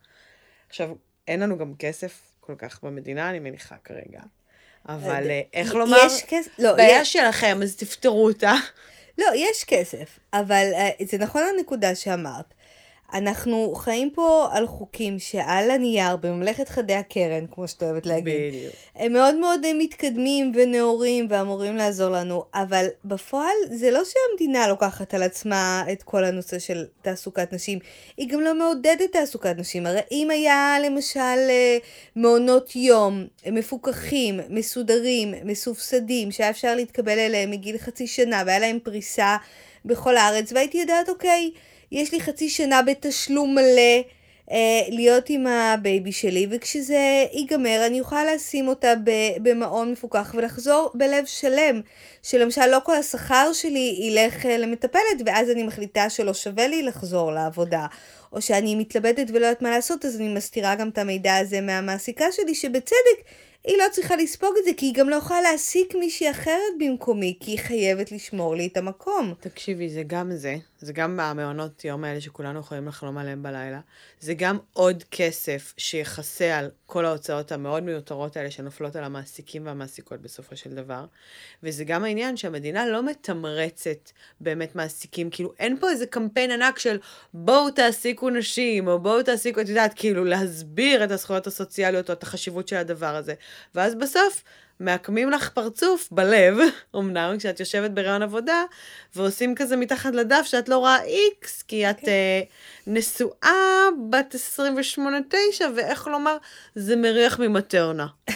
עכשיו, 0.69 0.89
אין 1.27 1.39
לנו 1.39 1.57
גם 1.57 1.73
כסף 1.79 2.21
כל 2.39 2.55
כך 2.57 2.83
במדינה, 2.83 3.29
אני 3.29 3.39
מניחה 3.39 3.75
כרגע. 3.83 4.21
אבל 4.89 5.29
אה, 5.29 5.41
איך 5.53 5.75
לומר? 5.75 5.97
יש 6.05 6.23
כסף, 6.27 6.59
לא, 6.59 6.75
בעיה 6.75 7.01
יש, 7.01 7.13
שלכם, 7.13 7.59
אז 7.63 7.75
תפתרו 7.75 8.25
אותה. 8.25 8.53
לא, 9.17 9.25
יש 9.35 9.63
כסף, 9.63 10.19
אבל 10.33 10.69
אה, 10.73 10.89
זה 11.05 11.17
נכון 11.17 11.41
הנקודה 11.57 11.95
שאמרת. 11.95 12.53
אנחנו 13.13 13.73
חיים 13.75 14.09
פה 14.09 14.47
על 14.51 14.67
חוקים 14.67 15.19
שעל 15.19 15.71
הנייר, 15.71 16.15
בממלכת 16.15 16.69
חדי 16.69 16.93
הקרן, 16.93 17.45
כמו 17.51 17.67
שאת 17.67 17.83
אוהבת 17.83 18.05
להגיד, 18.05 18.53
בדיוק. 18.53 18.73
הם 18.95 19.13
מאוד 19.13 19.35
מאוד 19.35 19.61
מתקדמים 19.75 20.51
ונאורים 20.55 21.27
ואמורים 21.29 21.75
לעזור 21.75 22.09
לנו, 22.09 22.43
אבל 22.53 22.85
בפועל 23.05 23.55
זה 23.71 23.91
לא 23.91 24.01
שהמדינה 24.05 24.67
לוקחת 24.67 25.13
על 25.13 25.23
עצמה 25.23 25.83
את 25.91 26.03
כל 26.03 26.23
הנושא 26.23 26.59
של 26.59 26.85
תעסוקת 27.01 27.53
נשים, 27.53 27.79
היא 28.17 28.29
גם 28.29 28.41
לא 28.41 28.55
מעודדת 28.55 29.11
תעסוקת 29.11 29.55
נשים. 29.57 29.85
הרי 29.85 29.99
אם 30.11 30.29
היה 30.31 30.77
למשל 30.85 31.19
אה, 31.19 31.77
מעונות 32.15 32.75
יום 32.75 33.25
מפוקחים, 33.45 34.39
מסודרים, 34.49 35.33
מסובסדים, 35.43 36.31
שהיה 36.31 36.49
אפשר 36.49 36.75
להתקבל 36.75 37.19
אליהם 37.19 37.51
מגיל 37.51 37.77
חצי 37.77 38.07
שנה 38.07 38.43
והיה 38.45 38.59
להם 38.59 38.79
פריסה 38.83 39.37
בכל 39.85 40.17
הארץ, 40.17 40.53
והייתי 40.53 40.77
יודעת, 40.77 41.09
אוקיי, 41.09 41.51
יש 41.91 42.13
לי 42.13 42.21
חצי 42.21 42.49
שנה 42.49 42.81
בתשלום 42.81 43.55
מלא. 43.55 44.01
אה, 44.51 44.81
להיות 44.89 45.29
עם 45.29 45.47
ה-baby 45.47 46.11
שלי, 46.11 46.47
וכשזה 46.49 47.25
ייגמר 47.33 47.83
אני 47.87 47.99
אוכל 47.99 48.23
לשים 48.35 48.67
אותה 48.67 48.93
במעון 49.41 49.91
מפוקח 49.91 50.35
ולחזור 50.37 50.91
בלב 50.93 51.25
שלם, 51.25 51.81
שלמשל 52.23 52.67
לא 52.67 52.77
כל 52.83 52.95
השכר 52.95 53.53
שלי 53.53 53.99
ילך 54.01 54.45
אה, 54.45 54.57
למטפלת, 54.57 55.21
ואז 55.25 55.49
אני 55.49 55.63
מחליטה 55.63 56.09
שלא 56.09 56.33
שווה 56.33 56.67
לי 56.67 56.83
לחזור 56.83 57.31
לעבודה, 57.31 57.85
או 58.33 58.41
שאני 58.41 58.75
מתלבטת 58.75 59.25
ולא 59.29 59.45
יודעת 59.45 59.61
מה 59.61 59.69
לעשות, 59.69 60.05
אז 60.05 60.15
אני 60.15 60.33
מסתירה 60.33 60.75
גם 60.75 60.89
את 60.89 60.97
המידע 60.97 61.35
הזה 61.35 61.61
מהמעסיקה 61.61 62.25
שלי, 62.31 62.55
שבצדק 62.55 63.21
היא 63.63 63.77
לא 63.77 63.83
צריכה 63.91 64.15
לספוג 64.15 64.53
את 64.59 64.63
זה, 64.65 64.71
כי 64.77 64.85
היא 64.85 64.93
גם 64.93 65.09
לא 65.09 65.15
יכולה 65.15 65.41
להעסיק 65.41 65.95
מישהי 65.95 66.31
אחרת 66.31 66.73
במקומי, 66.79 67.37
כי 67.39 67.51
היא 67.51 67.59
חייבת 67.59 68.11
לשמור 68.11 68.55
לי 68.55 68.67
את 68.67 68.77
המקום. 68.77 69.33
תקשיבי, 69.39 69.89
זה 69.89 70.03
גם 70.07 70.31
זה, 70.35 70.55
זה 70.81 70.93
גם 70.93 71.19
המעונות 71.19 71.85
יום 71.85 72.03
האלה 72.03 72.21
שכולנו 72.21 72.59
יכולים 72.59 72.87
לחלום 72.87 73.17
עליהם 73.17 73.43
בלילה, 73.43 73.79
זה 74.19 74.33
גם 74.33 74.57
עוד 74.73 75.03
כסף 75.11 75.73
שיכסה 75.77 76.57
על 76.57 76.69
כל 76.85 77.05
ההוצאות 77.05 77.51
המאוד 77.51 77.83
מיותרות 77.83 78.37
האלה 78.37 78.51
שנופלות 78.51 78.95
על 78.95 79.03
המעסיקים 79.03 79.65
והמעסיקות 79.65 80.21
בסופו 80.21 80.55
של 80.55 80.75
דבר, 80.75 81.05
וזה 81.63 81.83
גם 81.83 82.03
העניין 82.03 82.37
שהמדינה 82.37 82.87
לא 82.87 83.03
מתמרצת 83.05 84.11
באמת 84.39 84.75
מעסיקים, 84.75 85.29
כאילו 85.29 85.53
אין 85.59 85.77
פה 85.79 85.89
איזה 85.89 86.05
קמפיין 86.05 86.51
ענק 86.51 86.79
של 86.79 86.99
בואו 87.33 87.71
תעסיקו 87.71 88.29
נשים, 88.29 88.87
או 88.87 88.99
בואו 88.99 89.23
תעסיקו, 89.23 89.61
את 89.61 89.69
יודעת, 89.69 89.93
כאילו 89.95 90.25
להסביר 90.25 91.03
את 91.03 91.11
הזכויות 91.11 91.47
הסוציאליות 91.47 92.09
או 92.09 92.13
את 92.13 92.23
החשיבות 92.23 92.67
של 92.67 92.75
הדבר 92.75 93.15
הזה, 93.15 93.33
ואז 93.75 93.95
בסוף, 93.95 94.43
מעקמים 94.81 95.29
לך 95.29 95.49
פרצוף 95.49 96.07
בלב, 96.11 96.57
אמנם, 96.95 97.35
כשאת 97.37 97.59
יושבת 97.59 97.91
בהריון 97.91 98.21
עבודה, 98.21 98.63
ועושים 99.15 99.55
כזה 99.55 99.77
מתחת 99.77 100.13
לדף 100.13 100.45
שאת 100.45 100.69
לא 100.69 100.77
רואה 100.77 101.03
איקס, 101.03 101.61
כי 101.61 101.89
את 101.89 102.07
אה, 102.07 102.41
נשואה 102.87 103.87
בת 104.09 104.35
28-9, 104.97 104.99
ואיך 105.75 106.07
לומר, 106.07 106.37
זה 106.75 106.95
מריח 106.95 107.39
ממטרנה. 107.39 108.07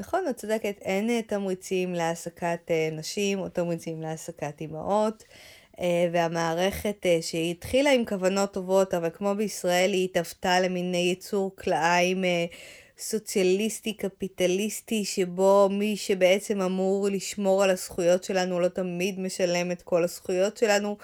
נכון, 0.00 0.24
את 0.30 0.36
צודקת, 0.36 0.78
אין 0.82 1.10
אה, 1.10 1.22
תמריצים 1.22 1.94
להעסקת 1.94 2.70
אה, 2.70 2.88
נשים 2.92 3.38
או 3.38 3.48
תמריצים 3.48 4.02
להעסקת 4.02 4.60
אימהות, 4.60 5.24
והמערכת 6.12 7.06
שהיא 7.20 7.50
התחילה 7.50 7.90
עם 7.90 8.04
כוונות 8.04 8.52
טובות, 8.52 8.94
אבל 8.94 9.08
כמו 9.14 9.34
בישראל 9.34 9.92
היא 9.92 10.04
התהוותה 10.04 10.60
למין 10.60 10.94
יצור 10.94 11.56
כלאיים 11.56 12.24
סוציאליסטי, 13.00 13.92
קפיטליסטי, 13.92 15.04
שבו 15.04 15.68
מי 15.72 15.96
שבעצם 15.96 16.60
אמור 16.60 17.08
לשמור 17.08 17.64
על 17.64 17.70
הזכויות 17.70 18.24
שלנו 18.24 18.60
לא 18.60 18.68
תמיד 18.68 19.20
משלם 19.20 19.72
את 19.72 19.82
כל 19.82 20.04
הזכויות 20.04 20.56
שלנו. 20.56 20.96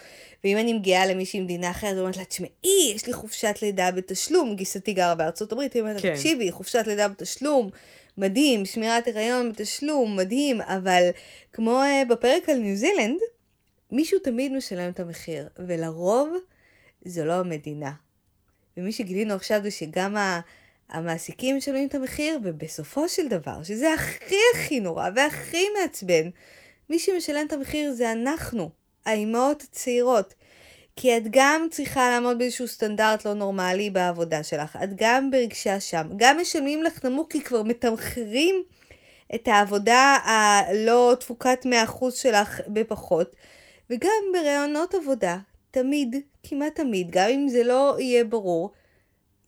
ואם 0.44 0.56
אני 0.58 0.72
מגיעה 0.72 1.06
למישהי 1.06 1.40
ממדינה 1.40 1.70
אחרת 1.70 1.96
ואומרת 1.96 2.16
לה, 2.16 2.24
תשמעי, 2.24 2.92
יש 2.94 3.06
לי 3.06 3.12
חופשת 3.12 3.54
לידה 3.62 3.90
בתשלום, 3.90 4.56
גיסתי 4.56 4.92
גרה 4.92 5.14
בארצות 5.14 5.52
הברית, 5.52 5.72
היא 5.72 5.82
אומרת 5.82 5.96
לה, 5.96 6.02
כן. 6.02 6.14
תקשיבי, 6.14 6.52
חופשת 6.52 6.84
לידה 6.86 7.08
בתשלום, 7.08 7.70
מדהים, 8.18 8.64
שמירת 8.64 9.08
הריון 9.08 9.52
בתשלום, 9.52 10.16
מדהים, 10.16 10.60
אבל 10.60 11.08
כמו 11.52 11.82
אה, 11.82 12.02
בפרק 12.08 12.48
על 12.48 12.56
ניו 12.56 12.76
זילנד, 12.76 13.18
מישהו 13.92 14.18
תמיד 14.18 14.52
משלם 14.52 14.90
את 14.90 15.00
המחיר, 15.00 15.48
ולרוב 15.66 16.28
זו 17.04 17.24
לא 17.24 17.32
המדינה. 17.32 17.92
ומי 18.76 18.92
שגילינו 18.92 19.34
עכשיו 19.34 19.60
זה 19.62 19.70
שגם 19.70 20.16
ה... 20.16 20.40
המעסיקים 20.90 21.56
משלמים 21.56 21.88
את 21.88 21.94
המחיר, 21.94 22.38
ובסופו 22.42 23.08
של 23.08 23.28
דבר, 23.28 23.62
שזה 23.62 23.92
הכי 23.92 24.36
הכי 24.54 24.80
נורא 24.80 25.08
והכי 25.16 25.64
מעצבן, 25.80 26.28
מי 26.90 26.98
שמשלם 26.98 27.46
את 27.46 27.52
המחיר 27.52 27.92
זה 27.92 28.12
אנחנו, 28.12 28.70
האימהות 29.06 29.62
הצעירות. 29.62 30.34
כי 30.96 31.16
את 31.16 31.22
גם 31.30 31.66
צריכה 31.70 32.10
לעמוד 32.10 32.38
באיזשהו 32.38 32.68
סטנדרט 32.68 33.24
לא 33.24 33.34
נורמלי 33.34 33.90
בעבודה 33.90 34.42
שלך, 34.42 34.78
את 34.84 34.88
גם 34.96 35.30
ברגשי 35.30 35.76
אשם, 35.76 36.06
גם 36.16 36.38
משלמים 36.40 36.82
לך 36.82 37.04
נמוך 37.04 37.26
כי 37.30 37.40
כבר 37.40 37.62
מתמחרים 37.62 38.62
את 39.34 39.48
העבודה 39.48 40.18
הלא 40.24 41.16
תפוקת 41.20 41.66
100% 41.88 42.10
שלך 42.10 42.60
בפחות, 42.68 43.36
וגם 43.90 44.24
בראיונות 44.32 44.94
עבודה, 44.94 45.38
תמיד, 45.70 46.16
כמעט 46.42 46.74
תמיד, 46.74 47.10
גם 47.10 47.28
אם 47.28 47.48
זה 47.48 47.64
לא 47.64 47.96
יהיה 47.98 48.24
ברור, 48.24 48.70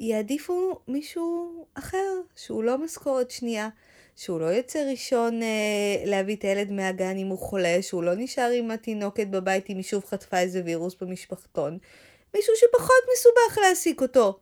יעדיפו 0.00 0.80
מישהו 0.88 1.66
אחר, 1.74 2.20
שהוא 2.37 2.64
לא 2.64 2.78
משכורת 2.78 3.30
שנייה, 3.30 3.68
שהוא 4.16 4.40
לא 4.40 4.44
יוצא 4.44 4.90
ראשון 4.90 5.42
אה, 5.42 6.04
להביא 6.04 6.37
את 6.37 6.42
הילד 6.42 6.72
מהגן 6.72 7.16
אם 7.16 7.26
הוא 7.26 7.38
חולה, 7.38 7.82
שהוא 7.82 8.02
לא 8.02 8.12
נשאר 8.16 8.50
עם 8.54 8.70
התינוקת 8.70 9.26
בבית 9.26 9.70
אם 9.70 9.76
היא 9.76 9.84
שוב 9.84 10.04
חטפה 10.04 10.38
איזה 10.38 10.62
וירוס 10.64 10.96
במשפחתון, 11.00 11.78
מישהו 12.34 12.54
שפחות 12.56 13.02
מסובך 13.12 13.58
להעסיק 13.58 14.00
אותו, 14.00 14.38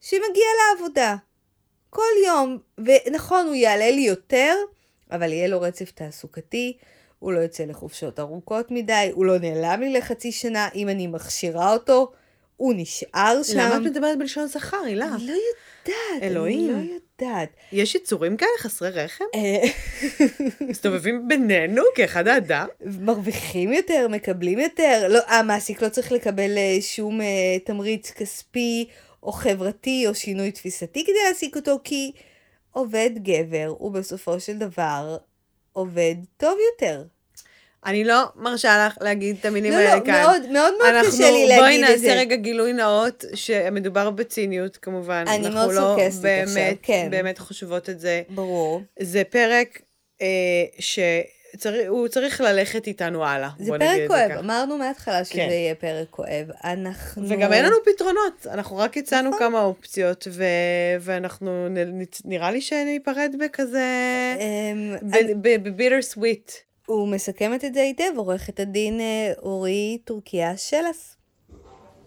שמגיע 0.00 0.46
לעבודה. 0.58 1.16
כל 1.90 2.02
יום, 2.26 2.58
ונכון, 2.78 3.46
הוא 3.46 3.54
יעלה 3.54 3.90
לי 3.90 4.00
יותר, 4.00 4.54
אבל 5.10 5.32
יהיה 5.32 5.48
לו 5.48 5.60
רצף 5.60 5.90
תעסוקתי, 5.90 6.76
הוא 7.18 7.32
לא 7.32 7.38
יוצא 7.38 7.64
לחופשות 7.64 8.20
ארוכות 8.20 8.70
מדי, 8.70 9.10
הוא 9.14 9.24
לא 9.24 9.38
נעלם 9.38 9.80
לי 9.80 9.92
לחצי 9.92 10.32
שנה, 10.32 10.68
אם 10.74 10.88
אני 10.88 11.06
מכשירה 11.06 11.72
אותו, 11.72 12.12
הוא 12.60 12.74
נשאר 12.76 13.42
שם. 13.42 13.58
למה 13.58 13.76
את 13.76 13.80
מדברת 13.80 14.18
בלשון 14.18 14.46
זכר, 14.46 14.76
הילה? 14.76 15.14
אני 15.14 15.26
לא 15.26 15.32
יודעת, 15.32 16.22
אלוהים. 16.22 16.76
אני 16.76 16.88
לא 16.88 16.94
יודעת. 17.22 17.48
יש 17.72 17.94
יצורים 17.94 18.36
כאלה 18.36 18.50
חסרי 18.58 18.90
רחם? 18.90 19.24
אה, 19.34 19.62
מסתובבים 20.68 21.28
בינינו 21.28 21.82
כאחד 21.94 22.28
האדם? 22.28 22.66
מרוויחים 22.80 23.72
יותר, 23.72 24.08
מקבלים 24.10 24.58
יותר. 24.58 25.06
לא, 25.08 25.18
המעסיק 25.26 25.82
לא 25.82 25.88
צריך 25.88 26.12
לקבל 26.12 26.58
אה, 26.58 26.76
שום 26.80 27.20
אה, 27.20 27.58
תמריץ 27.64 28.10
כספי 28.10 28.88
או 29.22 29.32
חברתי 29.32 30.04
או 30.06 30.14
שינוי 30.14 30.52
תפיסתי 30.52 31.04
כדי 31.04 31.18
להעסיק 31.26 31.56
אותו, 31.56 31.78
כי 31.84 32.12
עובד 32.70 33.10
גבר 33.16 33.74
הוא 33.78 33.92
בסופו 33.92 34.40
של 34.40 34.58
דבר 34.58 35.16
עובד 35.72 36.14
טוב 36.36 36.58
יותר. 36.72 37.02
אני 37.86 38.04
לא 38.04 38.24
מרשה 38.36 38.86
לך 38.86 38.98
להגיד 39.00 39.36
את 39.40 39.44
המילים 39.44 39.72
לא, 39.72 39.76
האלה 39.76 39.96
לא, 39.96 40.04
כאן. 40.04 40.22
מאוד 40.22 40.42
מאוד 40.50 40.74
מאוד 40.78 40.94
אנחנו, 40.94 41.12
קשה 41.12 41.30
לי 41.30 41.44
בואי 41.46 41.58
להגיד 41.58 41.84
את 41.84 42.00
זה. 42.00 42.06
נעשה 42.06 42.20
רגע 42.20 42.36
גילוי 42.36 42.72
נאות, 42.72 43.24
שמדובר 43.34 44.10
בציניות 44.10 44.76
כמובן. 44.76 45.24
אני 45.28 45.36
אנחנו 45.36 45.58
מאוד 45.58 45.74
לא 45.74 45.96
סרקסטית 45.98 46.22
באמת, 46.22 46.46
עכשיו, 46.46 46.74
כן. 46.82 47.08
באמת 47.10 47.38
חושבות 47.38 47.90
את 47.90 48.00
זה. 48.00 48.22
ברור. 48.28 48.82
זה 48.98 49.22
פרק 49.30 49.80
אה, 50.22 50.26
שהוא 50.78 52.08
צריך 52.08 52.40
ללכת 52.40 52.86
איתנו 52.86 53.24
הלאה. 53.24 53.48
זה 53.58 53.72
פרק 53.78 54.08
כואב, 54.08 54.28
ככה. 54.30 54.40
אמרנו 54.40 54.78
מההתחלה 54.78 55.24
שזה 55.24 55.34
כן. 55.34 55.48
יהיה 55.50 55.74
פרק 55.74 56.06
כואב. 56.10 56.50
אנחנו... 56.64 57.28
וגם 57.28 57.52
אין 57.52 57.64
לנו 57.64 57.76
פתרונות, 57.84 58.46
אנחנו 58.50 58.76
רק 58.76 58.96
הצענו 58.96 59.28
נכון. 59.28 59.38
כמה 59.40 59.62
אופציות, 59.62 60.28
ו... 60.30 60.44
ואנחנו 61.00 61.68
נ... 61.68 62.04
נראה 62.24 62.50
לי 62.50 62.60
שניפרד 62.60 63.34
בכזה... 63.44 63.86
אמ, 64.40 64.96
בביטר 65.42 66.02
סוויט. 66.02 66.52
הוא 66.90 67.08
מסכמת 67.08 67.64
את 67.64 67.74
זה 67.74 67.80
היטב, 67.80 68.12
עורכת 68.16 68.60
הדין 68.60 69.00
אה, 69.00 69.32
אורי 69.42 69.98
טורקיה 70.04 70.56
שלס. 70.56 71.16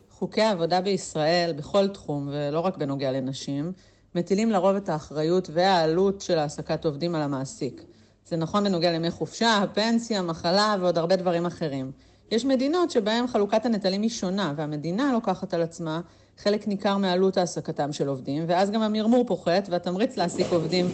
חוקי 0.09 0.41
העבודה 0.41 0.81
בישראל, 0.81 1.53
בכל 1.57 1.87
תחום, 1.87 2.29
ולא 2.31 2.59
רק 2.59 2.77
בנוגע 2.77 3.11
לנשים, 3.11 3.71
מטילים 4.15 4.51
לרוב 4.51 4.75
את 4.75 4.89
האחריות 4.89 5.49
והעלות 5.53 6.21
של 6.21 6.37
העסקת 6.37 6.85
עובדים 6.85 7.15
על 7.15 7.21
המעסיק. 7.21 7.83
זה 8.27 8.37
נכון 8.37 8.63
בנוגע 8.63 8.91
לימי 8.91 9.11
חופשה, 9.11 9.63
פנסיה, 9.73 10.21
מחלה 10.21 10.75
ועוד 10.79 10.97
הרבה 10.97 11.15
דברים 11.15 11.45
אחרים. 11.45 11.91
יש 12.31 12.45
מדינות 12.45 12.91
שבהן 12.91 13.27
חלוקת 13.27 13.65
הנטלים 13.65 14.01
היא 14.01 14.09
שונה, 14.09 14.53
והמדינה 14.55 15.11
לוקחת 15.13 15.53
על 15.53 15.61
עצמה 15.61 16.01
חלק 16.37 16.67
ניכר 16.67 16.97
מעלות 16.97 17.37
העסקתם 17.37 17.93
של 17.93 18.07
עובדים, 18.07 18.45
ואז 18.47 18.71
גם 18.71 18.81
המרמור 18.81 19.27
פוחת 19.27 19.67
והתמריץ 19.69 20.17
להעסיק 20.17 20.47
עובדים 20.51 20.85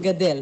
גדל. 0.00 0.40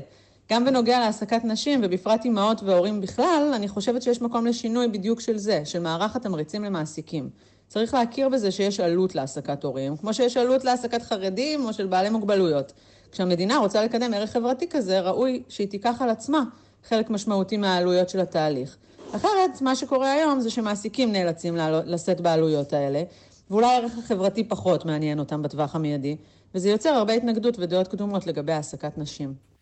גם 0.50 0.64
בנוגע 0.64 1.00
להעסקת 1.00 1.44
נשים, 1.44 1.80
ובפרט 1.82 2.24
אימהות 2.24 2.62
והורים 2.62 3.00
בכלל, 3.00 3.52
אני 3.54 3.68
חושבת 3.68 4.02
שיש 4.02 4.22
מקום 4.22 4.46
לשינוי 4.46 4.88
בדיוק 4.88 5.20
של 5.20 5.38
זה, 5.38 5.64
של 5.64 5.80
מערך 5.80 6.16
התמריצים 6.16 6.64
למעסיקים. 6.64 7.30
צריך 7.68 7.94
להכיר 7.94 8.28
בזה 8.28 8.50
שיש 8.50 8.80
עלות 8.80 9.14
להעסקת 9.14 9.64
הורים, 9.64 9.96
כמו 9.96 10.14
שיש 10.14 10.36
עלות 10.36 10.64
להעסקת 10.64 11.02
חרדים 11.02 11.64
או 11.64 11.72
של 11.72 11.86
בעלי 11.86 12.10
מוגבלויות. 12.10 12.72
כשהמדינה 13.12 13.58
רוצה 13.58 13.84
לקדם 13.84 14.14
ערך 14.14 14.30
חברתי 14.30 14.68
כזה, 14.68 15.00
ראוי 15.00 15.42
שהיא 15.48 15.68
תיקח 15.68 16.02
על 16.02 16.10
עצמה 16.10 16.44
חלק 16.88 17.10
משמעותי 17.10 17.56
מהעלויות 17.56 18.08
של 18.08 18.20
התהליך. 18.20 18.76
אחרת, 19.12 19.60
מה 19.60 19.76
שקורה 19.76 20.12
היום 20.12 20.40
זה 20.40 20.50
שמעסיקים 20.50 21.12
נאלצים 21.12 21.56
לשאת 21.84 22.20
בעלויות 22.20 22.72
האלה, 22.72 23.02
ואולי 23.50 23.66
הערך 23.66 23.98
החברתי 23.98 24.44
פחות 24.44 24.84
מעניין 24.84 25.18
אותם 25.18 25.42
בטווח 25.42 25.74
המיידי, 25.74 26.16
וזה 26.54 26.70
יוצר 26.70 26.90
הרבה 26.90 27.12
התנגדות 27.12 27.58
ודעות 27.58 27.88
קדומות 27.88 28.26
לגבי 28.26 28.52
העסקת 28.52 28.98
נשים. 28.98 29.55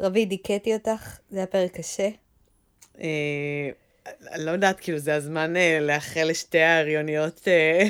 רבי, 0.00 0.26
דיכאתי 0.26 0.74
אותך, 0.74 1.18
זה 1.30 1.38
היה 1.38 1.46
פרק 1.46 1.76
קשה. 1.76 2.08
אה, 3.00 3.70
אני 4.32 4.44
לא 4.44 4.50
יודעת, 4.50 4.80
כאילו, 4.80 4.98
זה 4.98 5.14
הזמן 5.14 5.56
אה, 5.56 5.78
לאחל 5.80 6.24
לשתי 6.24 6.60
ההריוניות, 6.60 7.48
אה, 7.48 7.88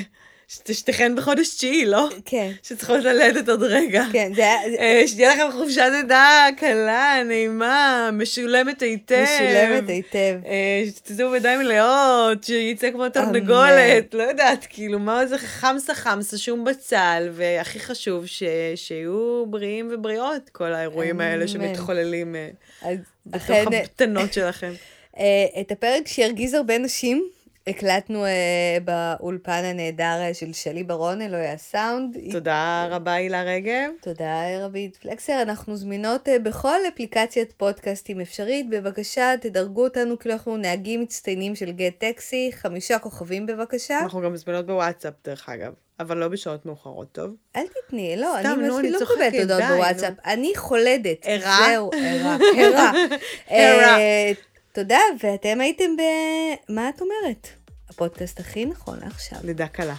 שתיכן 0.71 1.15
בחודש 1.15 1.49
תשיעי, 1.55 1.85
לא? 1.85 2.09
כן. 2.25 2.51
שצריכות 2.63 3.03
ללדת 3.03 3.49
עוד 3.49 3.63
רגע. 3.63 4.03
כן, 4.13 4.31
זה 4.35 4.41
היה... 4.41 4.55
אה, 4.79 5.03
שתהיה 5.07 5.33
לכם 5.35 5.47
חופשת 5.51 5.83
לידה 5.91 6.47
קלה, 6.57 7.23
נעימה, 7.25 8.09
משולמת 8.13 8.81
היטב. 8.81 9.23
משולמת 9.23 9.89
היטב. 9.89 10.39
אה, 10.45 10.83
שתצאו 10.87 11.31
בידיים 11.31 11.59
מלאות, 11.59 12.43
שיצא 12.43 12.91
כמו 12.91 13.09
תרנגולת, 13.09 14.13
לא 14.13 14.23
יודעת, 14.23 14.65
כאילו, 14.69 14.99
מה 14.99 15.25
זה 15.25 15.37
חמסה 15.37 15.95
חמסה, 15.95 16.37
שום 16.37 16.63
בצל, 16.63 17.29
והכי 17.31 17.79
חשוב, 17.79 18.25
ש- 18.25 18.43
שיהיו 18.75 19.45
בריאים 19.47 19.89
ובריאות, 19.93 20.49
כל 20.49 20.73
האירועים 20.73 21.21
האלה 21.21 21.35
אמן. 21.35 21.47
שמתחוללים 21.47 22.35
אה, 22.35 22.49
אז 22.81 22.97
בתוך 23.25 23.43
אכן, 23.43 23.63
הבטנות 23.67 24.33
שלכם. 24.33 24.71
את 25.61 25.71
הפרק 25.71 26.07
שירגיז 26.07 26.53
הרבה 26.53 26.77
נשים, 26.77 27.29
הקלטנו 27.71 28.25
אה, 28.25 28.77
באולפן 28.83 29.63
הנהדר 29.65 30.21
אה, 30.21 30.33
של 30.33 30.53
שלי 30.53 30.83
ברון, 30.83 31.21
אלוהי 31.21 31.47
הסאונד. 31.47 32.17
תודה 32.31 32.87
רבה, 32.89 33.13
הילה 33.13 33.43
רגב. 33.43 33.89
תודה, 34.01 34.65
רבית 34.65 34.97
פלקסר. 34.97 35.41
אנחנו 35.41 35.75
זמינות 35.75 36.29
אה, 36.29 36.39
בכל 36.39 36.77
אפליקציית 36.93 37.53
פודקאסטים 37.57 38.21
אפשרית. 38.21 38.69
בבקשה, 38.69 39.33
תדרגו 39.41 39.83
אותנו 39.83 40.19
כאילו 40.19 40.33
אנחנו 40.33 40.57
נהגים 40.57 41.01
מצטיינים 41.01 41.55
של 41.55 41.71
גט 41.71 41.93
טקסי. 41.97 42.51
חמישה 42.53 42.99
כוכבים 42.99 43.45
בבקשה. 43.45 43.99
אנחנו 43.99 44.21
גם 44.21 44.33
מזמינות 44.33 44.65
בוואטסאפ, 44.65 45.13
דרך 45.25 45.49
אגב, 45.49 45.73
אבל 45.99 46.17
לא 46.17 46.27
בשעות 46.27 46.65
מאוחרות, 46.65 47.11
טוב? 47.11 47.35
אל 47.55 47.65
תתני, 47.67 48.15
לא, 48.17 48.35
סתם, 48.39 48.59
אני 48.59 48.91
לא 48.91 48.99
מקבלת 49.01 49.33
הודעות 49.33 49.63
בוואטסאפ. 49.69 50.13
אני 50.25 50.51
חולדת. 50.55 51.17
ערה? 51.23 51.57
זהו, 51.67 51.91
ערה. 51.93 52.37
ערה. 52.57 52.91
ערה. 53.47 53.97
אה, 53.99 54.31
תודה, 54.73 54.99
ואתם 55.23 55.61
הייתם 55.61 55.95
ב... 55.97 56.01
מה 56.69 56.89
את 56.89 57.01
אומרת? 57.01 57.60
הפודקאסט 58.05 58.39
הכי 58.39 58.65
נכון 58.65 58.99
לעכשיו. 58.99 59.39
לידה 59.43 59.67
קלה. 59.67 59.95